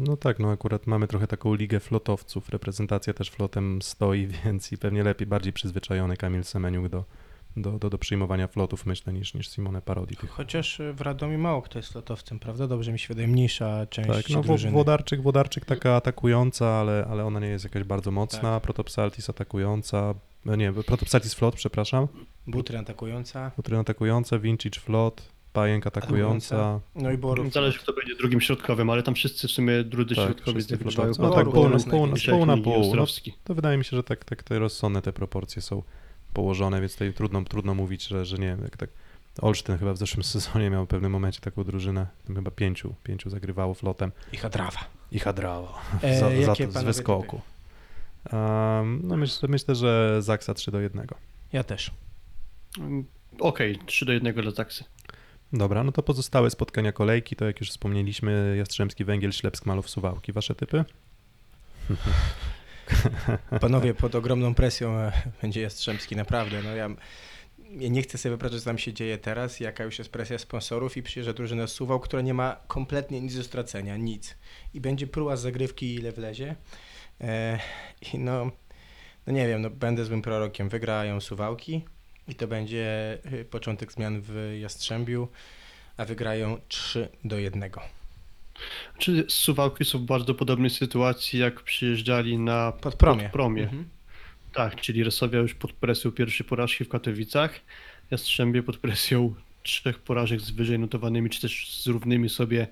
No 0.07 0.17
tak, 0.17 0.39
no 0.39 0.51
akurat 0.51 0.88
mamy 0.88 1.07
trochę 1.07 1.27
taką 1.27 1.55
ligę 1.55 1.79
flotowców. 1.79 2.49
Reprezentacja 2.49 3.13
też 3.13 3.29
flotem 3.29 3.81
stoi, 3.81 4.27
więc 4.45 4.71
i 4.71 4.77
pewnie 4.77 5.03
lepiej, 5.03 5.27
bardziej 5.27 5.53
przyzwyczajony 5.53 6.17
Kamil 6.17 6.43
Semeniuk 6.43 6.89
do, 6.89 7.05
do, 7.57 7.71
do, 7.79 7.89
do 7.89 7.97
przyjmowania 7.97 8.47
flotów, 8.47 8.85
myślę, 8.85 9.13
niż, 9.13 9.33
niż 9.33 9.49
Simone 9.49 9.81
Parodi. 9.81 10.15
Tych. 10.15 10.29
Chociaż 10.29 10.81
w 10.93 11.01
Radomiu 11.01 11.37
mało 11.39 11.61
kto 11.61 11.79
jest 11.79 11.95
lotowcem, 11.95 12.39
prawda? 12.39 12.67
Dobrze 12.67 12.91
mi 12.91 12.99
się 12.99 13.07
wydaje, 13.07 13.27
mniejsza 13.27 13.85
część 13.85 14.09
Tak, 14.09 14.29
no 14.29 14.41
drużyny. 14.41 14.71
Włodarczyk, 14.71 15.21
Włodarczyk 15.21 15.65
taka 15.65 15.95
atakująca, 15.95 16.67
ale, 16.67 17.07
ale 17.09 17.25
ona 17.25 17.39
nie 17.39 17.47
jest 17.47 17.63
jakaś 17.63 17.83
bardzo 17.83 18.11
mocna. 18.11 18.41
Tak. 18.53 18.63
Protopsaltis 18.63 19.29
atakująca, 19.29 20.13
no 20.45 20.55
nie, 20.55 20.73
Protopsaltis 20.73 21.33
Flot, 21.33 21.55
przepraszam. 21.55 22.07
Butry 22.47 22.77
atakująca. 22.77 23.51
Utry 23.57 23.77
atakująca, 23.77 24.39
Vintage 24.39 24.79
Flot, 24.79 25.21
Pajęk 25.53 25.87
atakująca. 25.87 26.79
No 26.95 27.11
i 27.11 27.17
Borów. 27.17 27.53
Zależy 27.53 27.79
kto 27.79 27.93
będzie 27.93 28.15
drugim 28.15 28.41
środkowym, 28.41 28.89
ale 28.89 29.03
tam 29.03 29.15
wszyscy 29.15 29.47
w 29.47 29.51
sumie 29.51 29.83
drudzy 29.83 30.15
Tak, 30.15 30.25
środkowi 30.25 30.61
wygrywają. 30.61 30.91
flotowcy. 30.91 31.21
No 31.21 31.27
No 31.29 31.35
tak, 31.35 31.45
Borów 31.49 31.83
pół, 31.83 31.91
na- 31.91 31.97
pół, 31.97 31.99
na- 31.99 32.11
najwięcej. 32.13 32.33
pół 32.33 32.45
na 32.45 32.57
pół. 32.57 32.95
No, 32.95 33.05
to 33.43 33.55
wydaje 33.55 33.77
mi 33.77 33.85
się, 33.85 33.97
że 33.97 34.03
tak, 34.03 34.25
tak 34.25 34.43
te 34.43 34.59
rozsądne 34.59 35.01
te 35.01 35.13
proporcje 35.13 35.61
są 35.61 35.83
położone, 36.36 36.80
więc 36.80 36.93
tutaj 36.93 37.13
trudno, 37.13 37.43
trudno 37.43 37.74
mówić, 37.74 38.08
że, 38.08 38.26
że 38.26 38.38
nie 38.38 38.48
wiem, 38.48 38.62
jak 38.62 38.78
tak 38.78 38.89
Olsztyn 39.41 39.78
chyba 39.78 39.93
w 39.93 39.98
zeszłym 39.98 40.24
sezonie 40.36 40.69
miał 40.69 40.86
w 40.86 40.88
pewnym 40.88 41.12
momencie 41.12 41.41
taką 41.41 41.63
drużynę, 41.63 42.08
tam 42.28 42.36
chyba 42.36 42.52
pięciu, 42.52 42.95
pięciu 43.04 43.30
zagrywało 43.30 43.74
flotem 43.74 44.12
I 44.32 44.38
Hadrawa. 44.38 44.80
i 45.12 45.19
hadrało 45.19 45.80
E, 46.02 46.19
za, 46.19 46.45
za 46.45 46.56
to, 46.56 46.71
z 46.71 46.84
wyskoku. 46.84 47.41
Um, 48.34 49.02
no 49.04 49.17
myślę, 49.17 49.50
myślę, 49.50 49.76
że 49.76 50.21
Zaksa 50.21 50.54
3 50.54 50.71
do 50.71 50.80
1. 50.80 51.08
Ja 51.54 51.63
też. 51.63 51.91
Mm, 52.78 53.06
Okej, 53.39 53.80
3 53.86 54.06
do 54.06 54.13
1 54.13 54.34
dla 54.34 54.52
Zaksy. 54.52 54.84
Dobra, 55.54 55.84
no 55.84 55.91
to 55.91 56.04
pozostałe 56.04 56.50
spotkania 56.50 56.91
kolejki, 56.91 57.36
to 57.36 57.45
jak 57.45 57.60
już 57.60 57.69
wspomnieliśmy, 57.69 58.56
Jastrzębski 58.58 59.06
Węgiel, 59.06 59.32
Ślepsk, 59.32 59.65
Malów, 59.65 59.89
Suwałki. 59.89 60.32
Wasze 60.32 60.56
typy? 60.56 60.86
Panowie, 63.62 63.93
pod 63.93 64.15
ogromną 64.15 64.56
presją 64.56 64.98
e, 64.98 65.12
będzie 65.41 65.62
Jastrzębski, 65.62 66.15
naprawdę. 66.15 66.63
No 66.63 66.76
ja, 66.76 66.89
nie 67.69 68.02
chcę 68.02 68.17
sobie 68.17 68.30
wyobrażać, 68.30 68.60
co 68.60 68.65
tam 68.65 68.78
się 68.78 68.93
dzieje 68.93 69.17
teraz, 69.17 69.60
jaka 69.60 69.84
już 69.84 70.00
jest 70.00 70.12
presja 70.12 70.38
sponsorów 70.38 70.98
i 70.98 71.04
przyjeżdża 71.04 71.34
drużyna 71.34 71.67
Suwał, 71.67 72.00
która 72.00 72.21
nie 72.21 72.34
ma 72.34 72.58
kompletnie 72.67 73.21
nic 73.21 73.38
do 73.38 73.43
stracenia, 73.43 73.98
nic. 73.98 74.36
I 74.74 74.82
będzie 74.82 75.08
próba 75.08 75.36
z 75.36 75.41
zagrywki, 75.41 75.95
ile 75.95 76.12
wlezie. 76.12 76.56
E, 77.21 77.60
I 78.13 78.19
no, 78.19 78.52
no 79.28 79.34
nie 79.34 79.48
wiem, 79.48 79.62
no 79.62 79.69
będę 79.69 80.06
złym 80.06 80.21
prorokiem. 80.21 80.69
Wygrają 80.69 81.21
Suwałki 81.21 81.86
i 82.28 82.36
to 82.36 82.48
będzie 82.48 83.17
y, 83.34 83.45
początek 83.45 83.91
zmian 83.91 84.21
w 84.21 84.58
Jastrzębiu, 84.62 85.28
a 85.98 86.06
wygrają 86.06 86.58
3 86.67 87.10
do 87.24 87.38
1. 87.38 87.71
Czy 88.97 89.25
Suwałki 89.27 89.85
są 89.85 89.99
w 89.99 90.01
bardzo 90.01 90.35
podobnej 90.35 90.69
sytuacji, 90.69 91.39
jak 91.39 91.63
przyjeżdżali 91.63 92.37
na 92.37 92.71
Pod 92.71 92.95
promie. 92.95 93.23
Podpromie. 93.23 93.63
Mhm. 93.63 93.89
Tak, 94.53 94.81
czyli 94.81 95.03
Resowia 95.03 95.39
już 95.39 95.53
pod 95.53 95.73
presją 95.73 96.11
pierwszej 96.11 96.47
porażki 96.47 96.83
w 96.83 96.89
Katowicach, 96.89 97.59
Jastrzębie 98.11 98.63
pod 98.63 98.77
presją 98.77 99.33
trzech 99.63 99.99
porażek 99.99 100.41
z 100.41 100.51
wyżej 100.51 100.79
notowanymi, 100.79 101.29
czy 101.29 101.41
też 101.41 101.81
z 101.83 101.87
równymi 101.87 102.29
sobie 102.29 102.67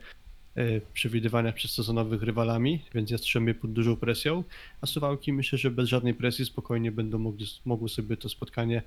przewidywania 0.93 1.53
przez 1.53 1.71
sezonowych 1.71 2.23
rywalami, 2.23 2.81
więc 2.93 3.11
Jastrzębie 3.11 3.55
pod 3.55 3.73
dużą 3.73 3.95
presją, 3.95 4.43
a 4.81 4.85
Suwałki 4.85 5.33
myślę, 5.33 5.57
że 5.57 5.71
bez 5.71 5.89
żadnej 5.89 6.13
presji 6.13 6.45
spokojnie 6.45 6.91
będą 6.91 7.19
mogli, 7.19 7.45
mogły 7.65 7.89
sobie 7.89 8.17
to 8.17 8.29
spotkanie 8.29 8.83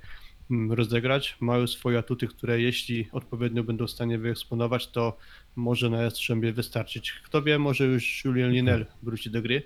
mm, 0.50 0.72
rozegrać. 0.72 1.36
Mają 1.40 1.66
swoje 1.66 1.98
atuty, 1.98 2.26
które 2.26 2.60
jeśli 2.60 3.08
odpowiednio 3.12 3.64
będą 3.64 3.86
w 3.86 3.90
stanie 3.90 4.18
wyeksponować, 4.18 4.88
to 4.88 5.16
może 5.56 5.90
na 5.90 6.02
Jastrzębie 6.02 6.52
wystarczyć. 6.52 7.12
Kto 7.12 7.42
wie, 7.42 7.58
może 7.58 7.84
już 7.84 8.24
Julian 8.24 8.50
Linel 8.50 8.86
wróci 9.02 9.30
do 9.30 9.42
gry. 9.42 9.62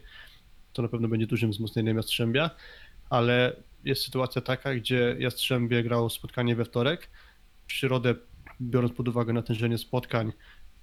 To 0.72 0.82
na 0.82 0.88
pewno 0.88 1.08
będzie 1.08 1.26
dużym 1.26 1.50
wzmocnieniem 1.50 1.96
Jastrzębia 1.96 2.50
ale 3.10 3.56
jest 3.84 4.04
sytuacja 4.04 4.42
taka, 4.42 4.74
gdzie 4.74 5.16
Jastrzębie 5.18 5.82
grało 5.82 6.10
spotkanie 6.10 6.56
we 6.56 6.64
wtorek. 6.64 7.10
W 7.66 7.72
środę, 7.72 8.14
biorąc 8.60 8.92
pod 8.92 9.08
uwagę 9.08 9.32
natężenie 9.32 9.78
spotkań, 9.78 10.32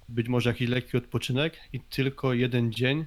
być 0.08 0.28
może 0.28 0.50
jakiś 0.50 0.68
lekki 0.68 0.96
odpoczynek 0.96 1.56
i 1.72 1.80
tylko 1.80 2.34
jeden 2.34 2.72
dzień 2.72 3.04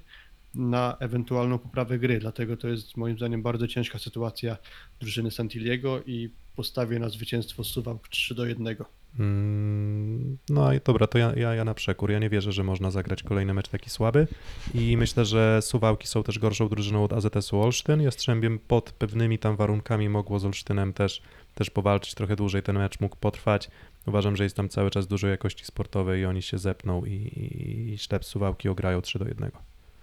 na 0.55 0.97
ewentualną 0.99 1.59
poprawę 1.59 1.99
gry. 1.99 2.19
Dlatego 2.19 2.57
to 2.57 2.67
jest 2.67 2.97
moim 2.97 3.17
zdaniem 3.17 3.41
bardzo 3.41 3.67
ciężka 3.67 3.99
sytuacja 3.99 4.57
drużyny 4.99 5.31
Santiliego 5.31 6.03
i 6.05 6.29
postawię 6.55 6.99
na 6.99 7.09
zwycięstwo 7.09 7.63
Suwałk 7.63 8.07
3 8.07 8.35
do 8.35 8.45
1. 8.45 8.75
Mm, 9.19 10.37
No 10.49 10.73
i 10.73 10.79
dobra, 10.85 11.07
to 11.07 11.17
ja, 11.17 11.33
ja, 11.35 11.55
ja 11.55 11.65
na 11.65 11.73
przekór. 11.73 12.11
Ja 12.11 12.19
nie 12.19 12.29
wierzę, 12.29 12.51
że 12.51 12.63
można 12.63 12.91
zagrać 12.91 13.23
kolejny 13.23 13.53
mecz 13.53 13.69
taki 13.69 13.89
słaby 13.89 14.27
i 14.73 14.97
myślę, 14.97 15.25
że 15.25 15.59
Suwałki 15.61 16.07
są 16.07 16.23
też 16.23 16.39
gorszą 16.39 16.69
drużyną 16.69 17.03
od 17.03 17.13
AZS-u 17.13 17.61
Olsztyn. 17.61 18.01
Jastrzębiem 18.01 18.59
pod 18.59 18.91
pewnymi 18.91 19.39
tam 19.39 19.55
warunkami 19.55 20.09
mogło 20.09 20.39
z 20.39 20.45
Olsztynem 20.45 20.93
też, 20.93 21.21
też 21.61 21.69
powalczyć 21.69 22.13
trochę 22.13 22.35
dłużej. 22.35 22.63
Ten 22.63 22.77
mecz 22.77 22.99
mógł 22.99 23.15
potrwać. 23.15 23.69
Uważam, 24.07 24.35
że 24.35 24.43
jest 24.43 24.55
tam 24.55 24.69
cały 24.69 24.91
czas 24.91 25.07
dużo 25.07 25.27
jakości 25.27 25.65
sportowej 25.65 26.21
i 26.21 26.25
oni 26.25 26.41
się 26.41 26.57
zepną 26.57 27.05
i, 27.05 27.11
i, 27.11 27.93
i 27.93 27.97
Sztep 27.97 28.25
Suwałki 28.25 28.69
ograją 28.69 29.01
3 29.01 29.19
do 29.19 29.25
1. 29.25 29.51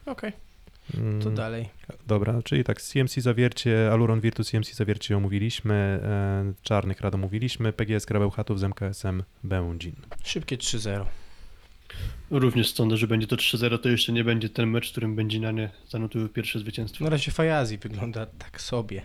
Okej, 0.07 0.33
Mm, 0.95 1.23
to 1.23 1.31
dalej. 1.31 1.69
Dobra, 2.07 2.43
czyli 2.43 2.65
tak, 2.65 2.83
CMC 2.83 3.21
Zawiercie, 3.21 3.91
Aluron 3.93 4.21
Virtus 4.21 4.51
CMC 4.51 4.75
Zawiercie 4.75 5.17
omówiliśmy, 5.17 5.75
e, 5.75 6.53
Czarnych 6.63 7.01
Rad 7.01 7.15
omówiliśmy, 7.15 7.73
PGS 7.73 8.07
Krabełchatów 8.07 8.61
z 8.61 8.65
MKS-em 8.65 9.23
Będzin. 9.45 9.97
Szybkie 10.25 10.57
3-0. 10.57 11.05
Również 12.31 12.75
sądzę, 12.75 12.97
że 12.97 13.07
będzie 13.07 13.27
to 13.27 13.37
3-0, 13.37 13.79
to 13.79 13.89
jeszcze 13.89 14.13
nie 14.13 14.25
będzie 14.25 14.49
ten 14.49 14.71
mecz, 14.71 14.89
w 14.89 14.93
którym 14.93 15.17
Będzinanie 15.17 15.71
zanotują 15.89 16.29
pierwsze 16.29 16.59
zwycięstwo. 16.59 17.05
Na 17.05 17.11
razie 17.11 17.33
Fajazi 17.33 17.79
wygląda 17.79 18.27
tak 18.27 18.61
sobie. 18.61 19.03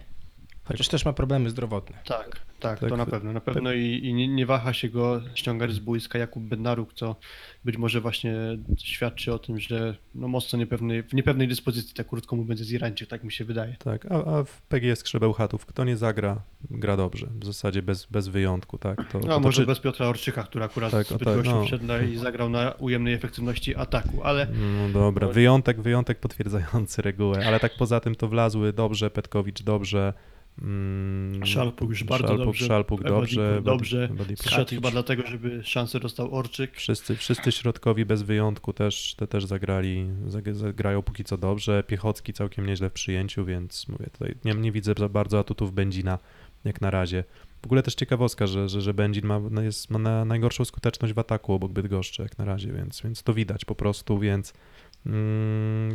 Chociaż 0.65 0.87
też 0.87 1.05
ma 1.05 1.13
problemy 1.13 1.49
zdrowotne. 1.49 1.97
Tak, 2.05 2.39
tak, 2.59 2.79
Tak, 2.79 2.89
to 2.89 2.97
na 2.97 3.05
pewno. 3.05 3.33
Na 3.33 3.41
pewno 3.41 3.73
i, 3.73 3.99
i 4.03 4.13
nie, 4.13 4.27
nie 4.27 4.45
waha 4.45 4.73
się 4.73 4.89
go 4.89 5.21
ściągać 5.35 5.71
z 5.71 5.79
boiska 5.79 6.19
Jakub 6.19 6.43
Bednaruk, 6.43 6.93
co 6.93 7.15
być 7.65 7.77
może 7.77 8.01
właśnie 8.01 8.35
świadczy 8.77 9.33
o 9.33 9.39
tym, 9.39 9.59
że 9.59 9.95
no 10.15 10.27
mocno 10.27 10.59
niepewnej, 10.59 11.03
w 11.03 11.13
niepewnej 11.13 11.47
dyspozycji, 11.47 11.95
tak 11.95 12.07
krótko 12.07 12.35
mówiąc, 12.35 12.59
jest 12.59 12.71
Irańczyk, 12.71 13.09
tak 13.09 13.23
mi 13.23 13.31
się 13.31 13.45
wydaje. 13.45 13.75
Tak, 13.79 14.05
a, 14.11 14.15
a 14.25 14.43
w 14.43 14.61
PGS 14.61 15.03
Krzebełchatów, 15.03 15.65
kto 15.65 15.83
nie 15.83 15.97
zagra, 15.97 16.41
gra 16.71 16.97
dobrze, 16.97 17.27
w 17.39 17.45
zasadzie 17.45 17.81
bez, 17.81 18.05
bez 18.05 18.27
wyjątku, 18.27 18.77
tak? 18.77 19.11
To, 19.11 19.19
No 19.19 19.27
to 19.27 19.39
może 19.39 19.61
czy- 19.61 19.67
bez 19.67 19.79
Piotra 19.79 20.07
Orczyka, 20.07 20.43
który 20.43 20.65
akurat 20.65 20.91
Tak, 20.91 21.07
z 21.07 21.11
o 21.11 21.17
tak, 21.19 21.45
no. 21.45 21.65
wszedł 21.65 21.85
na- 21.85 22.01
i 22.01 22.17
zagrał 22.27 22.49
na 22.49 22.71
ujemnej 22.71 23.13
efektywności 23.13 23.75
ataku, 23.75 24.23
ale 24.23 24.47
No 24.85 24.89
dobra, 24.89 25.27
wyjątek, 25.27 25.81
wyjątek 25.81 26.19
potwierdzający 26.19 27.01
regułę, 27.01 27.43
ale 27.47 27.59
tak 27.59 27.71
poza 27.77 27.99
tym 27.99 28.15
to 28.15 28.27
wlazły 28.27 28.73
dobrze, 28.73 29.09
Petkowicz 29.11 29.63
dobrze, 29.63 30.13
mm, 30.61 31.45
Szalpuk 31.45 31.89
już 31.89 32.03
bardzo 32.03 32.27
Szalpuk, 32.27 32.45
dobrze, 32.45 32.67
Szalpuk 32.67 33.03
dobrze, 33.03 33.61
dobrze. 33.63 34.09
Zszedł 34.35 34.69
chyba 34.69 34.91
dlatego, 34.91 35.23
żeby 35.27 35.63
szansę 35.63 35.99
dostał 35.99 36.35
Orczyk. 36.35 36.77
Wszyscy, 36.77 37.15
wszyscy 37.15 37.51
środkowi 37.51 38.05
bez 38.05 38.21
wyjątku 38.21 38.73
też, 38.73 39.15
te 39.15 39.27
też 39.27 39.45
zagrali, 39.45 40.07
zag- 40.27 40.53
zagrają 40.53 41.01
póki 41.01 41.23
co 41.23 41.37
dobrze. 41.37 41.83
Piechocki 41.87 42.33
całkiem 42.33 42.65
nieźle 42.65 42.89
w 42.89 42.93
przyjęciu, 42.93 43.45
więc 43.45 43.87
mówię 43.87 44.05
tutaj, 44.11 44.35
nie, 44.45 44.53
nie 44.53 44.71
widzę 44.71 44.93
za 44.97 45.09
bardzo 45.09 45.39
atutów 45.39 45.73
Będzina 45.73 46.19
jak 46.65 46.81
na 46.81 46.91
razie. 46.91 47.23
W 47.61 47.65
ogóle 47.65 47.83
też 47.83 47.95
ciekawostka, 47.95 48.47
że, 48.47 48.69
że, 48.69 48.81
że 48.81 48.93
Będzin 48.93 49.25
ma, 49.25 49.39
no 49.51 49.61
jest, 49.61 49.89
ma 49.89 49.99
na, 49.99 50.25
najgorszą 50.25 50.65
skuteczność 50.65 51.13
w 51.13 51.19
ataku 51.19 51.53
obok 51.53 51.71
Bydgoszczy 51.71 52.21
jak 52.21 52.37
na 52.37 52.45
razie, 52.45 52.73
więc, 52.73 53.01
więc 53.01 53.23
to 53.23 53.33
widać 53.33 53.65
po 53.65 53.75
prostu, 53.75 54.19
więc 54.19 54.53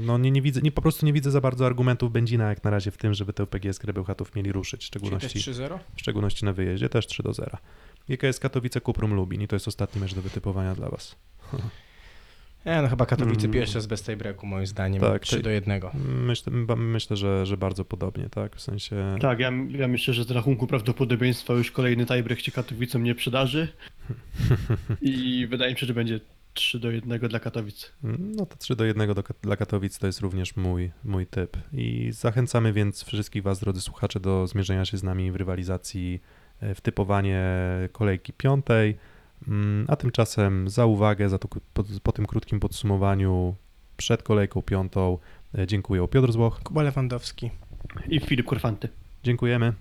no 0.00 0.18
nie, 0.18 0.30
nie 0.30 0.42
widzę, 0.42 0.60
nie, 0.60 0.72
po 0.72 0.82
prostu 0.82 1.06
nie 1.06 1.12
widzę 1.12 1.30
za 1.30 1.40
bardzo 1.40 1.66
argumentów 1.66 2.12
Będzina 2.12 2.48
jak 2.48 2.64
na 2.64 2.70
razie 2.70 2.90
w 2.90 2.96
tym, 2.96 3.14
żeby 3.14 3.32
te 3.32 3.46
PGS 3.46 3.78
Krebełchatów 3.78 4.34
mieli 4.34 4.52
ruszyć, 4.52 4.80
w 4.82 4.84
szczególności, 4.84 5.38
3-0? 5.38 5.78
w 5.96 6.00
szczególności 6.00 6.44
na 6.44 6.52
wyjeździe, 6.52 6.88
też 6.88 7.06
3 7.06 7.22
do 7.22 7.32
0. 7.32 7.58
GKS 8.08 8.38
Katowice 8.40 8.80
Kuprum 8.80 9.14
Lubin 9.14 9.42
i 9.42 9.48
to 9.48 9.56
jest 9.56 9.68
ostatni 9.68 10.00
mecz 10.00 10.14
do 10.14 10.22
wytypowania 10.22 10.74
dla 10.74 10.88
was. 10.88 11.16
Nie, 12.66 12.82
no 12.82 12.88
chyba 12.88 13.06
Katowice 13.06 13.40
Mm. 13.40 13.52
pierwsze 13.52 13.80
z 13.80 13.86
bez 13.86 14.02
tej 14.02 14.16
breaku 14.16 14.46
moim 14.46 14.66
zdaniem. 14.66 15.00
Tak, 15.00 15.22
3 15.22 15.36
te- 15.36 15.42
do 15.42 15.50
1. 15.50 15.80
Myślę, 16.04 16.52
myślę 16.76 17.16
że, 17.16 17.46
że 17.46 17.56
bardzo 17.56 17.84
podobnie, 17.84 18.28
tak? 18.30 18.56
W 18.56 18.60
sensie. 18.60 19.16
Tak, 19.20 19.38
ja, 19.38 19.52
ja 19.70 19.88
myślę, 19.88 20.14
że 20.14 20.24
z 20.24 20.30
rachunku 20.30 20.66
prawdopodobieństwa 20.66 21.54
już 21.54 21.70
kolejny 21.70 22.06
tiebreak 22.06 22.40
się 22.40 22.52
Katowicom 22.52 23.02
nie 23.02 23.14
przydarzy 23.14 23.68
i 25.00 25.46
wydaje 25.50 25.72
mi 25.72 25.78
się, 25.78 25.86
że 25.86 25.94
będzie 25.94 26.20
3 26.58 26.78
do 26.78 26.90
1 26.90 27.18
dla 27.28 27.40
Katowic. 27.40 27.92
No 28.18 28.46
to 28.46 28.56
3 28.56 28.76
do 28.76 28.84
1 28.84 29.14
do, 29.14 29.22
dla 29.42 29.56
Katowic 29.56 29.98
to 29.98 30.06
jest 30.06 30.20
również 30.20 30.56
mój, 30.56 30.90
mój 31.04 31.26
typ. 31.26 31.56
I 31.72 32.08
zachęcamy 32.12 32.72
więc 32.72 33.04
wszystkich 33.04 33.42
Was, 33.42 33.60
drodzy 33.60 33.80
słuchacze, 33.80 34.20
do 34.20 34.46
zmierzenia 34.46 34.84
się 34.84 34.98
z 34.98 35.02
nami 35.02 35.32
w 35.32 35.36
rywalizacji 35.36 36.20
e, 36.60 36.74
w 36.74 36.80
typowanie 36.80 37.42
kolejki 37.92 38.32
piątej. 38.32 38.96
Mm, 39.48 39.86
A 39.88 39.96
tymczasem 39.96 40.68
za 40.68 40.86
uwagę, 40.86 41.28
za 41.28 41.38
to, 41.38 41.48
po, 41.48 41.84
po 42.02 42.12
tym 42.12 42.26
krótkim 42.26 42.60
podsumowaniu 42.60 43.54
przed 43.96 44.22
kolejką 44.22 44.62
piątą 44.62 45.18
e, 45.58 45.66
dziękuję 45.66 46.08
Piotr 46.08 46.32
Złoch. 46.32 46.60
Kuba 46.62 46.82
Lewandowski. 46.82 47.50
I 48.08 48.20
Filip 48.20 48.46
Korfanty. 48.46 48.88
Dziękujemy. 49.22 49.72